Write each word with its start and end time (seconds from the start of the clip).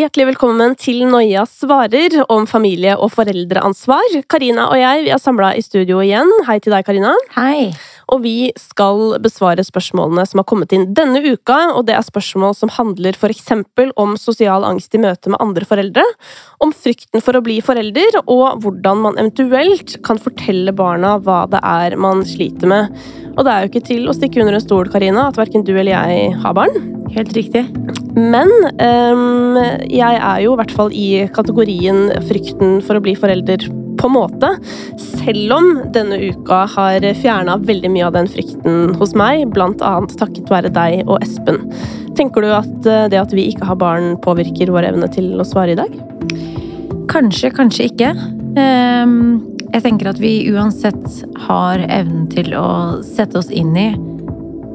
Hjertelig 0.00 0.30
velkommen 0.30 0.72
til 0.80 1.02
Noia 1.04 1.42
svarer 1.44 2.14
om 2.32 2.46
familie- 2.48 2.94
og 2.96 3.10
foreldreansvar. 3.12 4.14
Karina 4.32 4.70
og 4.70 4.78
jeg 4.80 5.02
vi 5.04 5.10
er 5.12 5.20
samla 5.20 5.50
i 5.52 5.60
studio 5.60 5.98
igjen. 6.00 6.30
Hei 6.46 6.56
til 6.64 6.72
deg, 6.72 6.86
Karina. 6.86 7.10
Hei. 7.34 7.68
Og 8.10 8.22
vi 8.24 8.50
skal 8.58 9.16
besvare 9.22 9.62
spørsmålene 9.66 10.24
som 10.26 10.40
har 10.40 10.48
kommet 10.50 10.72
inn 10.74 10.88
denne 10.96 11.22
uka. 11.22 11.58
Og 11.76 11.86
det 11.88 11.94
er 11.96 12.06
spørsmål 12.06 12.56
som 12.58 12.72
handler 12.74 13.16
f.eks. 13.16 13.52
om 14.00 14.16
sosial 14.20 14.66
angst 14.66 14.94
i 14.96 15.02
møte 15.02 15.30
med 15.30 15.40
andre 15.42 15.66
foreldre, 15.68 16.04
om 16.64 16.74
frykten 16.74 17.22
for 17.24 17.38
å 17.38 17.44
bli 17.44 17.60
forelder, 17.64 18.20
og 18.26 18.62
hvordan 18.64 19.04
man 19.06 19.18
eventuelt 19.20 19.98
kan 20.06 20.20
fortelle 20.20 20.74
barna 20.76 21.16
hva 21.22 21.44
det 21.50 21.62
er 21.62 21.96
man 22.00 22.24
sliter 22.26 22.70
med. 22.70 23.00
Og 23.36 23.46
det 23.46 23.52
er 23.52 23.62
jo 23.62 23.70
ikke 23.70 23.86
til 23.86 24.08
å 24.10 24.16
stikke 24.16 24.42
under 24.42 24.58
en 24.58 24.64
stol, 24.64 24.90
Karina, 24.90 25.28
at 25.30 25.38
verken 25.38 25.64
du 25.66 25.72
eller 25.76 25.94
jeg 25.94 26.34
har 26.42 26.56
barn. 26.56 26.74
Helt 27.14 27.32
riktig. 27.34 27.64
Men 28.14 28.50
um, 28.78 29.58
jeg 29.86 30.18
er 30.18 30.42
jo 30.44 30.54
i 30.54 30.60
hvert 30.60 30.74
fall 30.74 30.94
i 30.94 31.08
kategorien 31.34 32.08
frykten 32.28 32.80
for 32.86 32.98
å 32.98 33.04
bli 33.04 33.16
forelder 33.18 33.66
på 34.00 34.08
en 34.08 34.16
måte. 34.16 34.50
Selv 34.98 35.52
om 35.58 35.70
denne 35.94 36.18
uka 36.30 36.64
har 36.74 37.04
fjerna 37.20 37.58
veldig 37.60 37.92
mye 37.92 38.08
av 38.08 38.16
den 38.16 38.30
frykten 38.32 38.94
hos 39.00 39.14
meg, 39.18 39.44
annet 39.60 40.16
takket 40.20 40.50
være 40.50 40.72
deg 40.72 41.04
og 41.06 41.20
Espen. 41.20 41.62
Tenker 42.18 42.44
du 42.44 42.50
at 42.52 42.88
eh, 42.88 43.06
det 43.12 43.20
at 43.20 43.34
vi 43.36 43.48
ikke 43.52 43.68
har 43.68 43.78
barn, 43.80 44.14
påvirker 44.24 44.72
vår 44.72 44.90
evne 44.90 45.08
til 45.12 45.32
å 45.40 45.46
svare 45.46 45.76
i 45.76 45.78
dag? 45.78 45.94
Kanskje, 47.10 47.52
kanskje 47.54 47.90
ikke. 47.90 48.12
Um, 48.56 49.42
jeg 49.70 49.84
tenker 49.84 50.10
at 50.10 50.18
vi 50.22 50.32
uansett 50.50 51.20
har 51.46 51.82
evnen 51.86 52.26
til 52.32 52.54
å 52.58 53.00
sette 53.06 53.38
oss 53.38 53.50
inn 53.54 53.76
i 53.78 53.90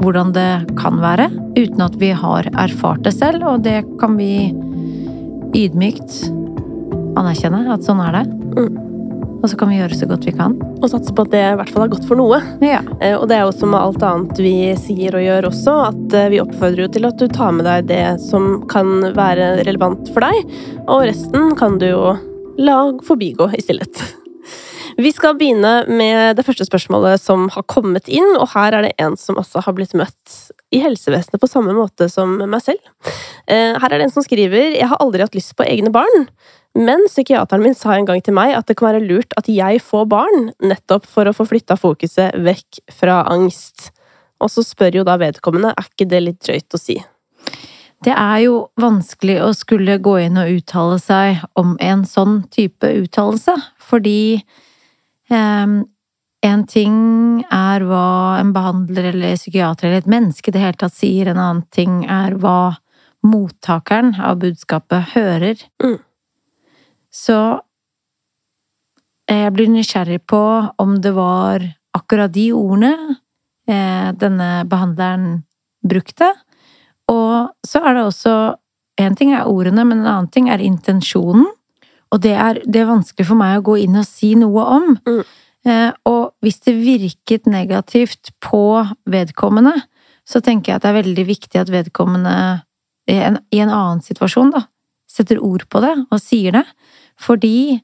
hvordan 0.02 0.34
det 0.36 0.78
kan 0.80 1.00
være, 1.00 1.30
uten 1.56 1.84
at 1.86 1.96
vi 2.00 2.12
har 2.16 2.48
erfart 2.52 3.04
det 3.08 3.16
selv, 3.16 3.46
og 3.48 3.64
det 3.68 3.82
kan 4.02 4.18
vi 4.20 4.52
ydmykt 5.56 6.26
anerkjenne 7.16 7.64
at 7.72 7.86
sånn 7.88 8.04
er 8.04 8.20
det. 8.20 8.26
Mm. 8.56 8.85
Og 9.46 9.50
så 9.52 9.60
kan 9.62 9.70
vi 9.70 9.76
gjøre 9.78 9.94
så 9.94 10.08
godt 10.10 10.24
vi 10.26 10.32
kan. 10.34 10.56
Og 10.82 10.88
satse 10.90 11.14
på 11.14 11.22
at 11.28 11.30
det 11.30 11.44
i 11.46 11.58
hvert 11.60 11.70
fall 11.70 11.84
er 11.86 11.92
godt 11.92 12.08
for 12.10 12.18
noe. 12.18 12.40
Ja. 12.66 12.80
Eh, 12.98 13.14
og 13.14 13.28
det 13.30 13.38
er 13.38 13.44
jo 13.46 13.54
som 13.54 13.70
med 13.76 13.78
alt 13.78 14.02
annet 14.02 14.42
vi 14.42 14.56
sier 14.82 15.14
og 15.14 15.22
gjør 15.22 15.50
også, 15.52 15.76
at 15.92 16.16
eh, 16.18 16.32
vi 16.34 16.42
oppfordrer 16.42 16.88
jo 16.88 16.90
til 16.96 17.06
at 17.06 17.22
du 17.22 17.28
tar 17.30 17.54
med 17.54 17.70
deg 17.70 17.86
det 17.92 18.02
som 18.26 18.64
kan 18.72 19.12
være 19.14 19.60
relevant 19.68 20.10
for 20.16 20.26
deg, 20.26 20.58
og 20.90 21.06
resten 21.12 21.54
kan 21.60 21.78
du 21.78 21.92
jo 21.92 22.16
la 22.58 22.80
forbigå 23.06 23.52
i 23.54 23.62
stillhet. 23.62 24.02
Vi 24.98 25.12
skal 25.14 25.38
begynne 25.38 25.76
med 25.92 26.38
det 26.40 26.46
første 26.48 26.66
spørsmålet 26.66 27.22
som 27.22 27.50
har 27.54 27.68
kommet 27.70 28.10
inn, 28.10 28.32
og 28.40 28.50
her 28.56 28.74
er 28.74 28.88
det 28.88 28.94
en 28.98 29.18
som 29.20 29.38
også 29.38 29.62
har 29.66 29.76
blitt 29.78 29.94
møtt 29.94 30.38
i 30.74 30.82
helsevesenet 30.82 31.42
på 31.42 31.50
samme 31.50 31.76
måte 31.78 32.08
som 32.12 32.38
meg 32.42 32.62
selv. 32.64 32.82
Eh, 33.48 33.76
her 33.78 33.88
er 33.90 34.00
det 34.00 34.08
en 34.08 34.14
som 34.16 34.26
skriver 34.26 34.74
Jeg 34.74 34.90
har 34.90 35.02
aldri 35.04 35.26
hatt 35.26 35.38
lyst 35.38 35.56
på 35.58 35.68
egne 35.68 35.92
barn, 35.94 36.28
men 36.76 37.06
psykiateren 37.08 37.64
min 37.64 37.78
sa 37.78 37.94
en 37.96 38.08
gang 38.08 38.22
til 38.26 38.36
meg 38.36 38.56
at 38.58 38.68
det 38.68 38.78
kan 38.80 38.90
være 38.90 39.06
lurt 39.06 39.36
at 39.40 39.48
jeg 39.52 39.82
får 39.84 40.08
barn, 40.12 40.50
nettopp 40.60 41.06
for 41.08 41.30
å 41.30 41.36
få 41.36 41.48
flytta 41.48 41.78
fokuset 41.80 42.36
vekk 42.46 42.82
fra 42.92 43.22
angst. 43.32 43.92
Og 44.44 44.52
så 44.52 44.66
spør 44.66 45.00
jo 45.00 45.08
da 45.08 45.16
vedkommende 45.22 45.72
er 45.72 45.88
ikke 45.88 46.10
det 46.12 46.24
litt 46.24 46.42
drøyt 46.44 46.76
å 46.76 46.82
si. 46.82 46.98
Det 48.04 48.12
er 48.12 48.42
jo 48.44 48.58
vanskelig 48.78 49.40
å 49.42 49.54
skulle 49.56 49.96
gå 50.04 50.18
inn 50.26 50.38
og 50.38 50.52
uttale 50.58 51.00
seg 51.02 51.46
om 51.58 51.78
en 51.82 52.04
sånn 52.06 52.42
type 52.54 52.92
uttalelse, 53.06 53.56
fordi 53.82 54.44
Um, 55.30 55.88
en 56.46 56.64
ting 56.70 56.98
er 57.54 57.86
hva 57.88 58.38
en 58.40 58.52
behandler 58.56 59.10
eller 59.12 59.38
psykiater 59.40 59.90
eller 59.90 60.04
et 60.04 60.10
menneske 60.12 60.54
det 60.54 60.62
hele 60.62 60.78
tatt 60.80 60.96
sier, 60.96 61.30
en 61.32 61.42
annen 61.42 61.64
ting 61.74 62.04
er 62.12 62.38
hva 62.42 62.76
mottakeren 63.26 64.14
av 64.22 64.38
budskapet 64.44 65.16
hører. 65.16 65.64
Mm. 65.82 65.98
Så 67.10 67.40
jeg 69.26 69.54
blir 69.56 69.72
nysgjerrig 69.74 70.22
på 70.30 70.42
om 70.82 71.00
det 71.02 71.16
var 71.16 71.64
akkurat 71.96 72.34
de 72.34 72.52
ordene 72.54 72.94
eh, 73.66 74.12
denne 74.14 74.50
behandleren 74.70 75.40
brukte. 75.86 76.30
Og 77.10 77.50
så 77.66 77.82
er 77.82 77.98
det 77.98 78.06
også 78.06 78.36
En 78.96 79.12
ting 79.12 79.34
er 79.36 79.50
ordene, 79.52 79.84
men 79.84 80.00
en 80.00 80.08
annen 80.08 80.28
ting 80.32 80.46
er 80.48 80.62
intensjonen. 80.64 81.50
Og 82.16 82.22
det 82.24 82.32
er, 82.32 82.62
det 82.64 82.80
er, 82.80 82.88
vanskelig 82.88 83.26
for 83.28 83.36
meg 83.36 83.58
å 83.58 83.66
gå 83.68 83.74
inn 83.84 83.98
og 84.00 84.06
si 84.08 84.30
noe 84.40 84.64
om. 84.72 84.86
Mm. 85.04 85.34
Eh, 85.66 85.92
og 86.06 86.36
hvis 86.46 86.62
det 86.66 86.76
virket 86.78 87.50
negativt 87.50 88.32
på 88.44 88.84
vedkommende, 89.10 89.74
så 90.26 90.42
tenker 90.42 90.72
jeg 90.72 90.80
at 90.80 90.86
det 90.86 90.92
er 90.92 91.02
veldig 91.02 91.26
viktig 91.28 91.62
at 91.62 91.74
vedkommende 91.74 92.36
i 93.10 93.18
en, 93.22 93.38
i 93.54 93.62
en 93.62 93.70
annen 93.70 94.02
situasjon, 94.02 94.54
da, 94.54 94.66
setter 95.10 95.42
ord 95.44 95.68
på 95.70 95.82
det 95.84 95.94
og 96.10 96.22
sier 96.22 96.58
det. 96.58 96.66
Fordi 97.22 97.82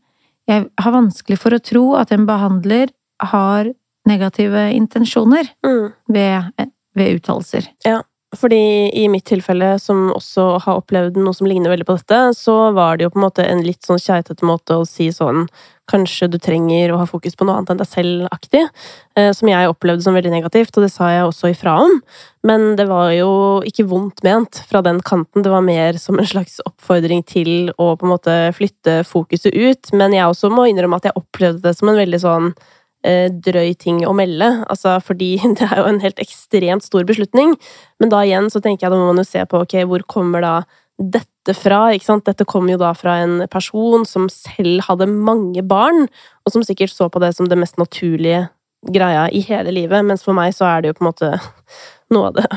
jeg 0.50 0.66
har 0.82 0.96
vanskelig 0.96 1.38
for 1.40 1.56
å 1.56 1.62
tro 1.64 1.86
at 2.00 2.14
en 2.14 2.26
behandler 2.30 2.92
har 3.22 3.70
negative 4.10 4.64
intensjoner 4.74 5.52
mm. 5.66 5.92
ved, 6.10 6.50
ved 6.98 7.20
uttalelser. 7.20 7.70
Ja. 7.86 8.02
Fordi 8.32 8.90
i 8.96 9.08
mitt 9.12 9.26
tilfelle, 9.28 9.74
som 9.80 10.06
også 10.16 10.46
har 10.64 10.80
opplevd 10.80 11.18
noe 11.20 11.36
som 11.36 11.50
ligner 11.50 11.74
veldig 11.74 11.88
på 11.90 11.98
dette, 11.98 12.20
så 12.38 12.72
var 12.72 12.96
det 12.96 13.04
jo 13.04 13.12
på 13.12 13.20
en 13.20 13.26
måte 13.26 13.44
en 13.44 13.64
litt 13.66 13.84
sånn 13.84 14.00
keitete 14.00 14.48
måte 14.48 14.80
å 14.80 14.88
si 14.88 15.12
sånn 15.16 15.48
Kanskje 15.92 16.30
du 16.32 16.38
trenger 16.40 16.94
å 16.94 17.02
ha 17.02 17.06
fokus 17.10 17.34
på 17.36 17.44
noe 17.44 17.58
annet 17.58 17.74
enn 17.74 17.80
deg 17.82 17.90
selv-aktig. 17.90 18.62
Eh, 19.20 19.32
som 19.36 19.50
jeg 19.50 19.68
opplevde 19.68 20.06
som 20.06 20.16
veldig 20.16 20.32
negativt, 20.32 20.72
og 20.78 20.86
det 20.86 20.92
sa 20.94 21.10
jeg 21.12 21.26
også 21.26 21.50
ifra 21.52 21.74
om. 21.84 21.98
Men 22.48 22.78
det 22.80 22.86
var 22.88 23.10
jo 23.12 23.32
ikke 23.68 23.90
vondt 23.90 24.24
ment 24.24 24.62
fra 24.70 24.80
den 24.86 25.02
kanten. 25.04 25.44
Det 25.44 25.52
var 25.52 25.66
mer 25.66 26.00
som 26.00 26.22
en 26.22 26.30
slags 26.30 26.62
oppfordring 26.64 27.26
til 27.28 27.74
å 27.76 27.90
på 28.00 28.08
en 28.08 28.14
måte 28.14 28.38
flytte 28.56 29.02
fokuset 29.10 29.52
ut. 29.52 29.92
Men 29.92 30.16
jeg 30.16 30.30
også 30.30 30.54
må 30.54 30.70
innrømme 30.70 31.02
at 31.02 31.10
jeg 31.10 31.20
opplevde 31.20 31.66
det 31.66 31.76
som 31.76 31.92
en 31.92 32.00
veldig 32.00 32.22
sånn 32.24 32.54
drøy 33.02 33.74
ting 33.82 34.04
å 34.06 34.14
melde, 34.14 34.52
altså 34.70 35.00
fordi 35.02 35.34
det 35.58 35.66
er 35.68 35.82
jo 35.82 35.90
en 35.90 36.02
helt 36.04 36.22
ekstremt 36.22 36.86
stor 36.86 37.08
beslutning. 37.10 37.56
Men 38.02 38.14
da 38.14 38.22
igjen 38.26 38.52
så 38.54 38.62
tenker 38.62 38.88
jeg 38.88 38.94
da 38.94 39.02
må 39.02 39.10
man 39.12 39.24
jo 39.24 39.28
se 39.28 39.44
på 39.50 39.64
ok, 39.66 39.80
hvor 39.90 40.06
kommer 40.06 40.46
da 40.46 40.56
dette 41.02 41.56
fra? 41.58 41.88
ikke 41.96 42.06
sant? 42.06 42.28
Dette 42.28 42.46
kommer 42.46 42.76
jo 42.76 42.82
da 42.84 42.94
fra 42.98 43.18
en 43.24 43.42
person 43.52 44.06
som 44.06 44.30
selv 44.30 44.86
hadde 44.86 45.10
mange 45.10 45.64
barn, 45.66 46.06
og 46.46 46.54
som 46.54 46.66
sikkert 46.66 46.94
så 46.94 47.10
på 47.10 47.22
det 47.24 47.34
som 47.38 47.50
det 47.50 47.58
mest 47.58 47.82
naturlige 47.82 48.48
greia 48.90 49.28
i 49.30 49.42
hele 49.46 49.74
livet, 49.74 50.06
mens 50.06 50.24
for 50.26 50.38
meg 50.38 50.56
så 50.58 50.68
er 50.70 50.82
det 50.82 50.92
jo 50.92 50.98
på 50.98 51.06
en 51.06 51.12
måte 51.12 51.34
noe 52.14 52.32
av 52.32 52.40
det 52.40 52.48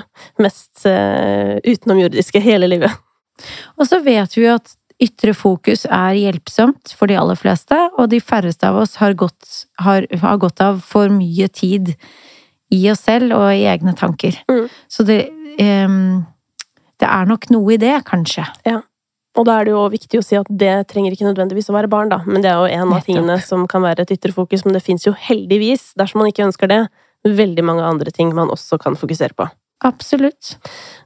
mest 0.43 0.87
uh, 0.89 1.57
utenomjordiske 1.65 2.41
hele 2.45 2.69
livet. 2.71 2.93
Og 3.79 3.89
så 3.89 4.01
vet 4.05 4.37
vi 4.37 4.47
jo 4.47 4.55
at 4.57 4.75
Ytre 5.03 5.35
fokus 5.35 5.85
er 5.91 6.15
hjelpsomt 6.15 6.93
for 6.95 7.11
de 7.11 7.17
aller 7.19 7.39
fleste, 7.39 7.77
og 7.99 8.13
de 8.13 8.21
færreste 8.23 8.69
av 8.69 8.79
oss 8.85 8.95
har 9.01 9.17
gått, 9.19 9.67
har, 9.83 10.07
har 10.23 10.39
gått 10.43 10.63
av 10.63 10.79
for 10.87 11.11
mye 11.11 11.49
tid 11.51 11.97
i 12.75 12.81
oss 12.93 13.03
selv 13.09 13.35
og 13.37 13.49
i 13.51 13.67
egne 13.71 13.95
tanker. 13.99 14.39
Mm. 14.51 14.67
Så 14.91 15.07
det, 15.09 15.19
um, 15.59 16.23
det 17.03 17.11
er 17.11 17.31
nok 17.31 17.49
noe 17.51 17.75
i 17.75 17.81
det, 17.81 17.97
kanskje. 18.07 18.47
Ja. 18.69 18.81
Og 19.35 19.49
da 19.49 19.59
er 19.59 19.67
det 19.67 19.75
jo 19.75 19.83
viktig 19.91 20.21
å 20.21 20.25
si 20.25 20.39
at 20.39 20.47
det 20.63 20.73
trenger 20.91 21.15
ikke 21.15 21.27
nødvendigvis 21.27 21.73
å 21.73 21.75
være 21.75 21.91
barn, 21.91 22.13
da. 22.13 22.21
Men 22.27 22.45
det 22.45 22.53
er 22.53 22.61
jo 22.61 22.71
en 22.79 22.95
av 22.95 23.03
tingene 23.03 23.41
som 23.43 23.67
kan 23.71 23.83
være 23.83 24.07
et 24.07 24.15
ytre 24.15 24.31
fokus. 24.35 24.63
Men 24.63 24.77
det 24.77 24.85
fins 24.87 25.09
jo 25.09 25.15
heldigvis, 25.19 25.91
dersom 25.99 26.23
man 26.23 26.31
ikke 26.31 26.47
ønsker 26.47 26.71
det, 26.71 26.85
veldig 27.27 27.65
mange 27.67 27.83
andre 27.89 28.15
ting 28.15 28.31
man 28.37 28.53
også 28.55 28.79
kan 28.79 28.95
fokusere 29.01 29.35
på. 29.35 29.49
Absolutt. 29.85 30.57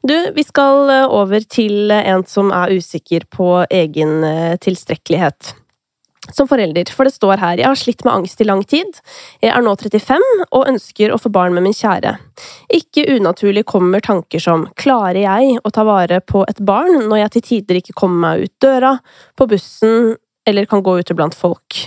Du, 0.02 0.14
vi 0.34 0.44
skal 0.44 0.90
eh, 0.92 1.06
over 1.06 1.40
til 1.50 1.90
en 1.94 2.26
som 2.28 2.52
er 2.54 2.74
usikker 2.78 3.24
på 3.32 3.48
egen 3.70 4.20
eh, 4.24 4.58
tilstrekkelighet. 4.62 5.54
Som 6.34 6.48
forelder, 6.48 6.90
for 6.92 7.08
det 7.08 7.14
står 7.14 7.40
her 7.40 7.60
jeg 7.62 7.68
har 7.68 7.78
slitt 7.78 8.04
med 8.04 8.12
angst 8.12 8.40
i 8.42 8.46
lang 8.46 8.60
tid. 8.68 9.00
Jeg 9.40 9.54
er 9.54 9.64
nå 9.64 9.72
35 9.80 10.24
og 10.50 10.68
ønsker 10.68 11.14
å 11.14 11.20
få 11.20 11.32
barn 11.32 11.56
med 11.56 11.64
min 11.64 11.76
kjære. 11.76 12.18
Ikke 12.76 13.06
unaturlig 13.16 13.64
kommer 13.68 14.04
tanker 14.04 14.42
som 14.42 14.66
klarer 14.76 15.22
jeg 15.22 15.56
å 15.64 15.72
ta 15.72 15.86
vare 15.88 16.20
på 16.20 16.44
et 16.50 16.60
barn 16.60 17.06
når 17.08 17.22
jeg 17.22 17.34
til 17.36 17.46
tider 17.52 17.80
ikke 17.80 17.96
kommer 17.96 18.20
meg 18.26 18.44
ut 18.44 18.54
døra, 18.60 18.98
på 19.38 19.48
bussen 19.48 20.18
eller 20.48 20.68
kan 20.68 20.84
gå 20.84 20.98
ute 21.00 21.16
blant 21.16 21.36
folk. 21.36 21.80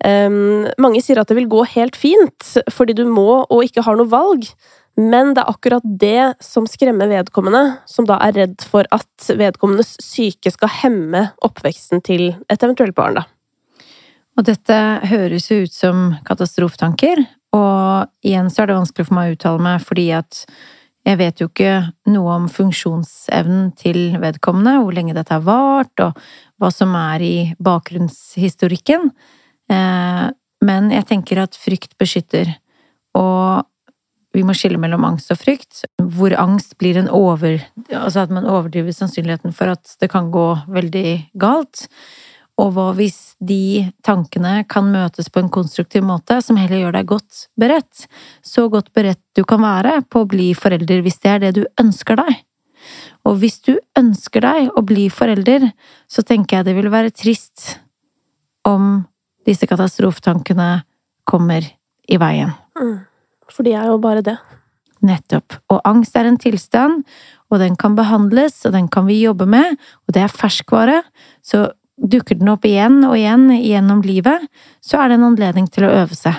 Um, 0.00 0.64
mange 0.80 1.02
sier 1.04 1.20
at 1.20 1.28
det 1.28 1.36
vil 1.36 1.50
gå 1.52 1.64
helt 1.74 1.96
fint, 1.98 2.52
fordi 2.72 2.94
du 2.96 3.04
må 3.08 3.42
og 3.42 3.64
ikke 3.66 3.84
har 3.84 3.98
noe 3.98 4.08
valg. 4.08 4.46
Men 4.98 5.34
det 5.34 5.44
er 5.44 5.52
akkurat 5.52 5.84
det 5.84 6.42
som 6.44 6.66
skremmer 6.68 7.08
vedkommende, 7.10 7.78
som 7.88 8.08
da 8.08 8.18
er 8.26 8.34
redd 8.36 8.64
for 8.66 8.88
at 8.92 9.28
vedkommendes 9.28 9.94
syke 10.02 10.52
skal 10.52 10.72
hemme 10.80 11.28
oppveksten 11.46 12.02
til 12.04 12.32
et 12.50 12.62
eventuelt 12.62 12.96
barn, 12.96 13.20
da. 13.20 13.26
Og 14.38 14.46
dette 14.48 14.76
høres 15.10 15.50
jo 15.50 15.62
ut 15.66 15.72
som 15.74 16.10
katastrofetanker, 16.26 17.22
og 17.56 18.10
igjen 18.24 18.50
så 18.52 18.62
er 18.62 18.70
det 18.70 18.78
vanskelig 18.78 19.08
for 19.08 19.18
meg 19.18 19.30
å 19.30 19.34
uttale 19.34 19.62
meg 19.64 19.82
fordi 19.82 20.06
at 20.14 20.44
jeg 21.08 21.16
vet 21.16 21.40
jo 21.40 21.48
ikke 21.48 21.74
noe 22.12 22.34
om 22.36 22.46
funksjonsevnen 22.52 23.70
til 23.78 24.18
vedkommende, 24.20 24.76
hvor 24.82 24.94
lenge 24.94 25.16
dette 25.16 25.32
har 25.32 25.44
vart, 25.46 26.02
og 26.04 26.18
hva 26.60 26.68
som 26.74 26.92
er 26.98 27.24
i 27.24 27.36
bakgrunnshistorikken. 27.56 29.08
Eh, 29.72 30.26
men 30.60 30.90
jeg 30.92 31.08
tenker 31.08 31.40
at 31.40 31.56
frykt 31.56 31.96
beskytter, 32.00 32.52
og 33.16 33.64
vi 34.34 34.42
må 34.46 34.54
skille 34.54 34.78
mellom 34.78 35.04
angst 35.08 35.32
og 35.34 35.40
frykt. 35.40 35.84
Hvor 35.98 36.34
angst 36.38 36.76
blir 36.78 36.98
en 37.00 37.10
over... 37.10 37.58
Altså 37.88 38.24
at 38.24 38.34
man 38.34 38.46
overdriver 38.46 38.94
sannsynligheten 38.94 39.54
for 39.56 39.72
at 39.72 39.96
det 40.02 40.10
kan 40.12 40.30
gå 40.34 40.46
veldig 40.70 41.32
galt. 41.40 41.88
Og 42.60 42.74
hva 42.76 42.90
hvis 42.98 43.34
de 43.40 43.88
tankene 44.06 44.60
kan 44.70 44.90
møtes 44.92 45.30
på 45.32 45.42
en 45.42 45.50
konstruktiv 45.52 46.04
måte 46.06 46.38
som 46.44 46.58
heller 46.60 46.84
gjør 46.84 46.96
deg 46.98 47.10
godt 47.10 47.42
beredt? 47.58 48.06
Så 48.44 48.68
godt 48.72 48.92
beredt 48.96 49.22
du 49.36 49.42
kan 49.48 49.64
være 49.64 50.00
på 50.06 50.22
å 50.22 50.30
bli 50.30 50.52
forelder 50.58 51.02
hvis 51.06 51.20
det 51.24 51.34
er 51.34 51.44
det 51.46 51.52
du 51.58 51.64
ønsker 51.80 52.20
deg. 52.20 52.42
Og 53.28 53.40
hvis 53.42 53.60
du 53.66 53.74
ønsker 53.98 54.44
deg 54.44 54.70
å 54.76 54.84
bli 54.86 55.08
forelder, 55.12 55.70
så 56.08 56.24
tenker 56.26 56.60
jeg 56.60 56.70
det 56.70 56.76
vil 56.78 56.92
være 56.92 57.12
trist 57.12 57.80
om 58.68 59.02
disse 59.48 59.66
katastrofetankene 59.68 60.70
kommer 61.28 61.64
i 62.10 62.18
veien. 62.20 62.52
Mm. 62.76 62.98
For 63.50 63.66
de 63.66 63.74
er 63.76 63.90
jo 63.90 63.98
bare 64.02 64.24
det. 64.26 64.36
Nettopp. 65.06 65.56
Og 65.72 65.80
angst 65.88 66.16
er 66.18 66.28
en 66.28 66.38
tilstand, 66.40 67.04
og 67.50 67.60
den 67.62 67.76
kan 67.80 67.96
behandles, 67.98 68.60
og 68.68 68.74
den 68.76 68.88
kan 68.92 69.06
vi 69.08 69.22
jobbe 69.22 69.46
med, 69.48 69.78
og 70.06 70.14
det 70.14 70.24
er 70.24 70.32
ferskvare. 70.32 71.00
Så 71.42 71.70
dukker 72.00 72.38
den 72.40 72.50
opp 72.52 72.64
igjen 72.68 73.02
og 73.04 73.16
igjen 73.18 73.48
gjennom 73.58 74.02
livet, 74.04 74.46
så 74.84 75.00
er 75.00 75.10
det 75.10 75.18
en 75.18 75.28
anledning 75.32 75.68
til 75.72 75.88
å 75.88 75.92
øve 76.02 76.16
seg. 76.16 76.38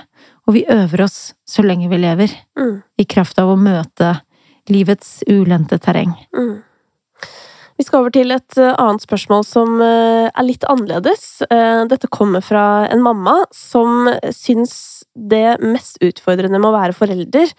Og 0.50 0.58
vi 0.58 0.66
øver 0.69 1.06
oss 1.06 1.19
så 1.48 1.66
lenge 1.66 1.90
vi 1.92 2.00
lever, 2.02 2.34
mm. 2.58 2.75
i 3.02 3.06
kraft 3.06 3.40
av 3.42 3.52
å 3.52 3.60
møte 3.60 4.16
livets 4.72 5.22
ulendte 5.30 5.78
terreng. 5.81 6.14
Mm. 6.34 6.62
Vi 7.81 7.86
skal 7.88 8.04
over 8.04 8.13
til 8.13 8.30
et 8.30 8.57
eh, 8.62 8.75
annet 8.78 9.01
spørsmål 9.01 9.42
som 9.48 9.80
eh, 9.81 10.28
er 10.30 10.45
litt 10.45 10.62
annerledes. 10.69 11.42
Eh, 11.50 11.80
dette 11.89 12.06
kommer 12.13 12.44
fra 12.45 12.86
en 12.94 13.01
mamma 13.01 13.39
som 13.57 14.06
syns 14.38 14.75
det 15.18 15.57
mest 15.66 15.98
utfordrende 16.06 16.60
med 16.60 16.69
å 16.69 16.75
være 16.75 16.94
forelder, 16.94 17.50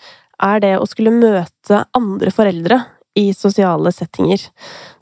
er 0.47 0.61
det 0.63 0.77
å 0.79 0.87
skulle 0.87 1.11
møte 1.11 1.81
andre 1.99 2.31
foreldre 2.31 2.79
i 3.19 3.33
sosiale 3.35 3.91
settinger. 3.91 4.45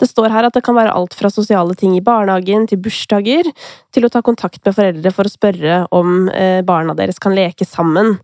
Det 0.00 0.08
står 0.08 0.32
her 0.32 0.48
at 0.48 0.56
det 0.56 0.64
kan 0.64 0.78
være 0.78 0.94
alt 0.96 1.12
fra 1.18 1.28
sosiale 1.30 1.76
ting 1.76 1.92
i 1.98 2.04
barnehagen 2.04 2.64
til 2.70 2.80
bursdager, 2.80 3.52
til 3.92 4.08
å 4.08 4.10
ta 4.10 4.24
kontakt 4.24 4.64
med 4.64 4.78
foreldre 4.78 5.12
for 5.14 5.28
å 5.28 5.34
spørre 5.34 5.82
om 5.94 6.30
barna 6.66 6.96
deres 6.96 7.20
kan 7.22 7.36
leke 7.36 7.68
sammen. 7.68 8.16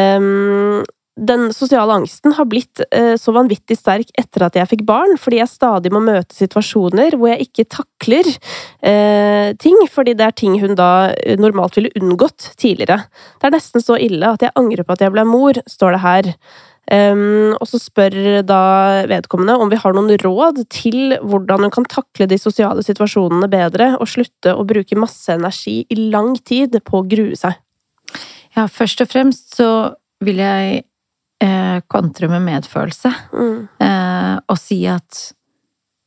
Ehm, 0.00 0.80
den 1.18 1.50
sosiale 1.52 1.96
angsten 1.98 2.32
har 2.36 2.46
blitt 2.48 2.80
eh, 2.94 3.16
så 3.20 3.34
vanvittig 3.34 3.76
sterk 3.78 4.12
etter 4.18 4.46
at 4.46 4.56
jeg 4.56 4.70
fikk 4.70 4.84
barn, 4.88 5.16
fordi 5.20 5.40
jeg 5.40 5.52
stadig 5.52 5.92
må 5.92 6.02
møte 6.04 6.36
situasjoner 6.36 7.16
hvor 7.18 7.32
jeg 7.32 7.48
ikke 7.48 7.66
takler 7.76 8.30
eh, 8.86 9.50
ting, 9.60 9.76
fordi 9.90 10.14
det 10.16 10.28
er 10.28 10.36
ting 10.38 10.56
hun 10.62 10.76
da 10.78 11.10
eh, 11.18 11.36
normalt 11.40 11.76
ville 11.76 11.92
unngått 11.98 12.52
tidligere. 12.60 13.02
Det 13.36 13.50
er 13.50 13.56
nesten 13.56 13.84
så 13.84 13.98
ille 14.00 14.32
at 14.36 14.46
jeg 14.46 14.56
angrer 14.56 14.86
på 14.86 14.96
at 14.96 15.04
jeg 15.04 15.14
ble 15.14 15.26
mor, 15.28 15.60
står 15.68 15.96
det 15.96 16.04
her. 16.06 16.34
Um, 16.90 17.52
og 17.60 17.68
så 17.70 17.78
spør 17.78 18.40
da 18.42 18.62
vedkommende 19.06 19.54
om 19.62 19.68
vi 19.70 19.78
har 19.78 19.94
noen 19.94 20.10
råd 20.18 20.56
til 20.74 21.12
hvordan 21.22 21.62
hun 21.62 21.70
kan 21.70 21.86
takle 21.86 22.26
de 22.26 22.38
sosiale 22.40 22.82
situasjonene 22.82 23.46
bedre, 23.52 23.92
og 24.00 24.10
slutte 24.10 24.56
å 24.56 24.66
bruke 24.66 24.98
masse 24.98 25.30
energi 25.30 25.84
i 25.86 25.98
lang 26.10 26.32
tid 26.40 26.80
på 26.82 27.02
å 27.02 27.06
grue 27.06 27.38
seg. 27.38 27.60
Ja, 28.56 28.66
først 28.66 29.04
og 29.04 29.12
fremst 29.12 29.54
så 29.60 29.70
vil 30.24 30.42
jeg 30.42 30.82
eh, 31.42 31.80
kontre 31.86 32.28
med 32.28 32.44
medfølelse. 32.46 33.12
Mm. 33.32 33.68
Eh, 33.86 34.34
og 34.46 34.58
si 34.60 34.82
at 34.90 35.32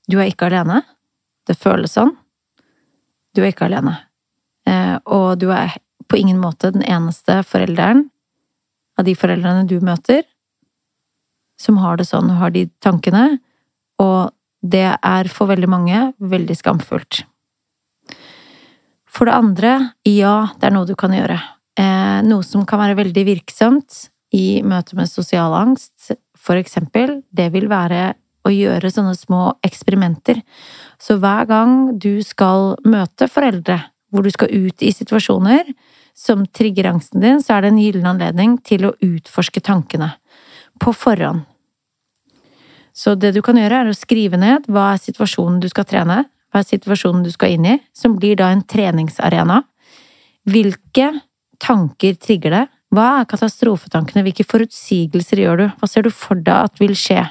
du 0.10 0.20
er 0.20 0.32
ikke 0.32 0.50
alene. 0.50 0.82
Det 1.48 1.58
føles 1.60 1.96
sånn. 1.98 2.14
Du 3.34 3.42
er 3.44 3.52
ikke 3.52 3.68
alene. 3.68 3.98
Eh, 4.70 4.98
og 5.06 5.40
du 5.42 5.50
er 5.52 5.76
på 6.08 6.20
ingen 6.20 6.40
måte 6.42 6.72
den 6.74 6.86
eneste 6.86 7.42
forelderen 7.48 8.08
av 9.00 9.08
de 9.08 9.16
foreldrene 9.18 9.66
du 9.68 9.80
møter, 9.82 10.22
som 11.60 11.80
har 11.82 11.98
det 11.98 12.06
sånn 12.10 12.30
og 12.30 12.40
har 12.42 12.54
de 12.54 12.68
tankene. 12.84 13.40
Og 14.02 14.34
det 14.64 14.88
er 14.96 15.30
for 15.32 15.50
veldig 15.50 15.70
mange 15.72 16.06
veldig 16.22 16.58
skamfullt. 16.60 17.24
For 19.14 19.30
det 19.30 19.36
andre, 19.38 19.74
ja, 20.10 20.54
det 20.58 20.70
er 20.70 20.74
noe 20.74 20.90
du 20.90 20.96
kan 20.98 21.14
gjøre. 21.14 21.38
Eh, 21.80 22.20
noe 22.26 22.46
som 22.46 22.66
kan 22.70 22.82
være 22.82 22.98
veldig 23.02 23.26
virksomt, 23.28 24.08
i 24.34 24.64
møte 24.66 24.98
med 24.98 25.10
sosial 25.12 25.54
angst, 25.56 26.12
for 26.34 26.58
eksempel, 26.60 27.22
det 27.32 27.52
vil 27.54 27.70
være 27.72 28.16
å 28.44 28.52
gjøre 28.52 28.92
sånne 28.92 29.16
små 29.16 29.44
eksperimenter. 29.64 30.42
Så 31.00 31.20
hver 31.22 31.48
gang 31.48 31.94
du 32.02 32.18
skal 32.26 32.74
møte 32.84 33.30
foreldre, 33.32 33.80
hvor 34.12 34.26
du 34.26 34.32
skal 34.34 34.52
ut 34.52 34.84
i 34.84 34.92
situasjoner 34.94 35.72
som 36.18 36.44
trigger 36.46 36.92
angsten 36.92 37.24
din, 37.24 37.42
så 37.42 37.56
er 37.56 37.64
det 37.64 37.74
en 37.74 37.82
gyllen 37.82 38.10
anledning 38.10 38.58
til 38.66 38.90
å 38.90 38.94
utforske 39.02 39.64
tankene. 39.64 40.12
På 40.82 40.94
forhånd. 40.94 41.46
Så 42.94 43.16
det 43.18 43.32
du 43.34 43.42
kan 43.42 43.58
gjøre, 43.58 43.82
er 43.82 43.90
å 43.90 43.98
skrive 43.98 44.38
ned 44.38 44.68
hva 44.70 44.92
er 44.94 45.02
situasjonen 45.02 45.58
du 45.64 45.70
skal 45.72 45.88
trene, 45.90 46.20
hva 46.54 46.62
er 46.62 46.68
situasjonen 46.68 47.24
du 47.26 47.32
skal 47.34 47.56
inn 47.56 47.66
i, 47.66 47.80
som 47.98 48.20
blir 48.20 48.38
da 48.38 48.52
en 48.54 48.62
treningsarena. 48.70 49.64
Hvilke 50.46 51.10
tanker 51.64 52.20
trigger 52.22 52.54
det? 52.54 52.64
Hva 52.94 53.06
er 53.20 53.30
katastrofetankene, 53.30 54.22
hvilke 54.28 54.46
forutsigelser 54.46 55.42
gjør 55.42 55.62
du, 55.64 55.66
hva 55.80 55.90
ser 55.90 56.06
du 56.06 56.12
for 56.14 56.38
deg 56.38 56.70
at 56.70 56.82
vil 56.82 56.94
skje? 56.98 57.24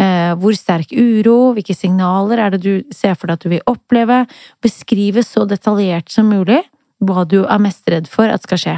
Eh, 0.00 0.32
hvor 0.40 0.56
sterk 0.58 0.90
uro, 0.96 1.52
hvilke 1.54 1.76
signaler 1.76 2.40
er 2.42 2.54
det 2.54 2.62
du 2.64 2.94
ser 2.94 3.14
for 3.18 3.28
deg 3.28 3.36
at 3.36 3.44
du 3.44 3.52
vil 3.52 3.66
oppleve? 3.70 4.24
Beskrive 4.64 5.22
så 5.26 5.44
detaljert 5.46 6.08
som 6.10 6.32
mulig 6.32 6.62
hva 7.04 7.26
du 7.28 7.42
er 7.44 7.60
mest 7.62 7.84
redd 7.90 8.08
for 8.10 8.30
at 8.32 8.46
skal 8.46 8.60
skje. 8.60 8.76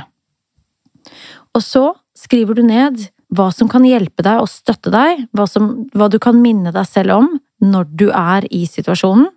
Og 1.54 1.62
så 1.64 1.84
skriver 2.18 2.58
du 2.58 2.64
ned 2.66 3.06
hva 3.36 3.48
som 3.54 3.70
kan 3.70 3.86
hjelpe 3.86 4.24
deg 4.26 4.42
og 4.42 4.50
støtte 4.50 4.90
deg, 4.92 5.24
hva, 5.34 5.46
som, 5.50 5.86
hva 5.94 6.10
du 6.10 6.18
kan 6.22 6.38
minne 6.42 6.72
deg 6.74 6.88
selv 6.88 7.16
om 7.16 7.30
når 7.62 7.88
du 8.02 8.06
er 8.10 8.46
i 8.54 8.64
situasjonen. 8.68 9.30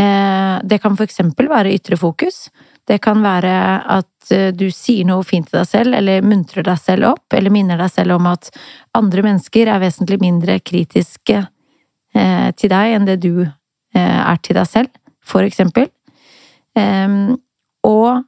Eh, 0.00 0.56
det 0.64 0.78
kan 0.84 0.94
for 0.96 1.08
eksempel 1.08 1.50
være 1.50 1.72
ytre 1.74 1.98
fokus. 2.00 2.46
Det 2.88 2.98
kan 3.02 3.22
være 3.22 3.54
at 3.94 4.32
eh, 4.34 4.50
du 4.54 4.66
sier 4.74 5.06
noe 5.06 5.22
fint 5.26 5.46
til 5.48 5.60
deg 5.60 5.68
selv, 5.70 5.94
eller 5.98 6.24
muntrer 6.26 6.66
deg 6.66 6.80
selv 6.80 7.12
opp, 7.12 7.26
eller 7.36 7.54
minner 7.54 7.78
deg 7.78 7.92
selv 7.92 8.16
om 8.16 8.26
at 8.30 8.50
andre 8.98 9.24
mennesker 9.28 9.70
er 9.70 9.82
vesentlig 9.82 10.18
mindre 10.22 10.58
kritiske 10.60 11.38
eh, 11.38 12.48
til 12.58 12.72
deg 12.72 12.96
enn 12.96 13.08
det 13.08 13.20
du 13.22 13.44
eh, 13.44 14.20
er 14.22 14.42
til 14.42 14.58
deg 14.58 14.68
selv, 14.70 14.90
for 15.22 15.46
eksempel. 15.46 15.86
Ehm, 16.78 17.36
og 17.86 18.24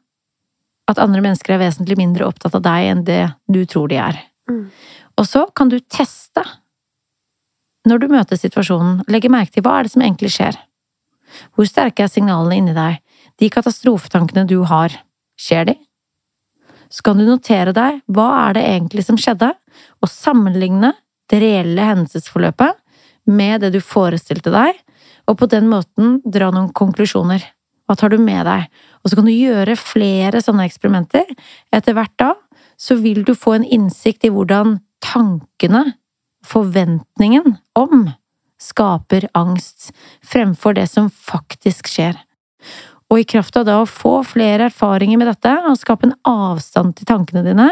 at 0.90 1.00
andre 1.00 1.22
mennesker 1.24 1.54
er 1.54 1.64
vesentlig 1.64 1.96
mindre 1.98 2.28
opptatt 2.28 2.54
av 2.58 2.62
deg 2.64 2.90
enn 2.92 3.06
det 3.06 3.22
du 3.50 3.62
tror 3.66 3.88
de 3.90 3.98
er. 3.98 4.20
Mm. 4.50 4.68
Og 5.18 5.26
så 5.26 5.46
kan 5.56 5.70
du 5.72 5.78
teste, 5.80 6.44
når 7.88 8.02
du 8.02 8.08
møter 8.12 8.38
situasjonen, 8.38 9.02
legge 9.10 9.32
merke 9.32 9.56
til 9.56 9.64
hva 9.64 9.78
er 9.78 9.86
det 9.86 9.94
som 9.94 10.04
egentlig 10.04 10.32
skjer. 10.34 10.58
Hvor 11.54 11.68
sterke 11.68 12.04
er 12.04 12.12
signalene 12.12 12.60
inni 12.60 12.74
deg? 12.76 13.00
De 13.40 13.50
katastrofetankene 13.50 14.46
du 14.48 14.60
har, 14.68 14.94
skjer 15.40 15.70
de? 15.72 15.74
Så 16.90 17.02
kan 17.06 17.18
du 17.18 17.26
notere 17.26 17.74
deg 17.74 18.02
hva 18.12 18.28
er 18.44 18.56
det 18.56 18.64
egentlig 18.68 19.04
som 19.06 19.18
skjedde, 19.18 19.50
og 20.02 20.10
sammenligne 20.10 20.92
det 21.32 21.40
reelle 21.42 21.88
hendelsesforløpet 21.88 22.78
med 23.30 23.64
det 23.64 23.72
du 23.74 23.80
forestilte 23.82 24.52
deg, 24.54 24.76
og 25.26 25.38
på 25.40 25.48
den 25.50 25.66
måten 25.70 26.18
dra 26.28 26.50
noen 26.52 26.70
konklusjoner. 26.76 27.42
Hva 27.84 27.96
tar 27.98 28.12
du 28.12 28.20
med 28.20 28.44
deg? 28.48 28.68
Og 29.02 29.10
så 29.10 29.18
kan 29.18 29.28
du 29.28 29.32
gjøre 29.34 29.76
flere 29.80 30.40
sånne 30.44 30.66
eksperimenter. 30.68 31.28
Etter 31.74 31.96
hvert 31.96 32.14
da 32.20 32.32
så 32.80 32.96
vil 33.00 33.24
du 33.26 33.34
få 33.36 33.58
en 33.58 33.66
innsikt 33.66 34.24
i 34.26 34.32
hvordan 34.32 34.78
tankene, 35.04 35.84
forventningen 36.44 37.56
om, 37.80 38.08
skaper 38.60 39.28
angst 39.36 39.90
fremfor 40.24 40.76
det 40.76 40.86
som 40.92 41.08
faktisk 41.12 41.88
skjer. 41.92 42.16
Og 43.14 43.20
i 43.22 43.26
kraft 43.30 43.54
av 43.54 43.68
da 43.68 43.76
å 43.78 43.86
få 43.86 44.16
flere 44.26 44.66
erfaringer 44.66 45.20
med 45.20 45.28
dette, 45.30 45.52
og 45.70 45.78
skape 45.78 46.08
en 46.08 46.16
avstand 46.26 46.96
til 46.98 47.06
tankene 47.06 47.44
dine, 47.46 47.68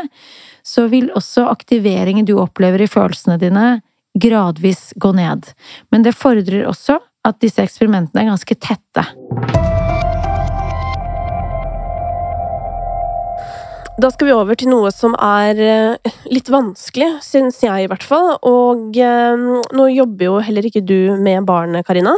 så 0.62 0.86
vil 0.86 1.08
også 1.18 1.48
aktiveringen 1.50 2.28
du 2.28 2.36
opplever 2.38 2.84
i 2.84 2.90
følelsene 2.90 3.40
dine, 3.42 3.80
gradvis 4.14 4.92
gå 5.02 5.10
ned. 5.18 5.50
Men 5.90 6.06
det 6.06 6.14
fordrer 6.14 6.68
også 6.70 7.00
at 7.26 7.42
disse 7.42 7.64
eksperimentene 7.64 8.22
er 8.22 8.30
ganske 8.30 8.54
tette. 8.54 9.06
Da 14.02 14.08
skal 14.10 14.26
vi 14.26 14.32
over 14.34 14.56
til 14.58 14.66
noe 14.66 14.88
som 14.90 15.12
er 15.14 15.58
eh, 15.62 16.14
litt 16.26 16.48
vanskelig, 16.50 17.20
syns 17.22 17.60
jeg 17.62 17.84
i 17.84 17.88
hvert 17.90 18.02
fall. 18.02 18.32
Og 18.48 18.96
eh, 18.98 19.44
nå 19.78 19.84
jobber 19.92 20.26
jo 20.26 20.40
heller 20.42 20.66
ikke 20.66 20.82
du 20.82 21.14
med 21.22 21.46
barnet, 21.46 21.86
Karina. 21.86 22.16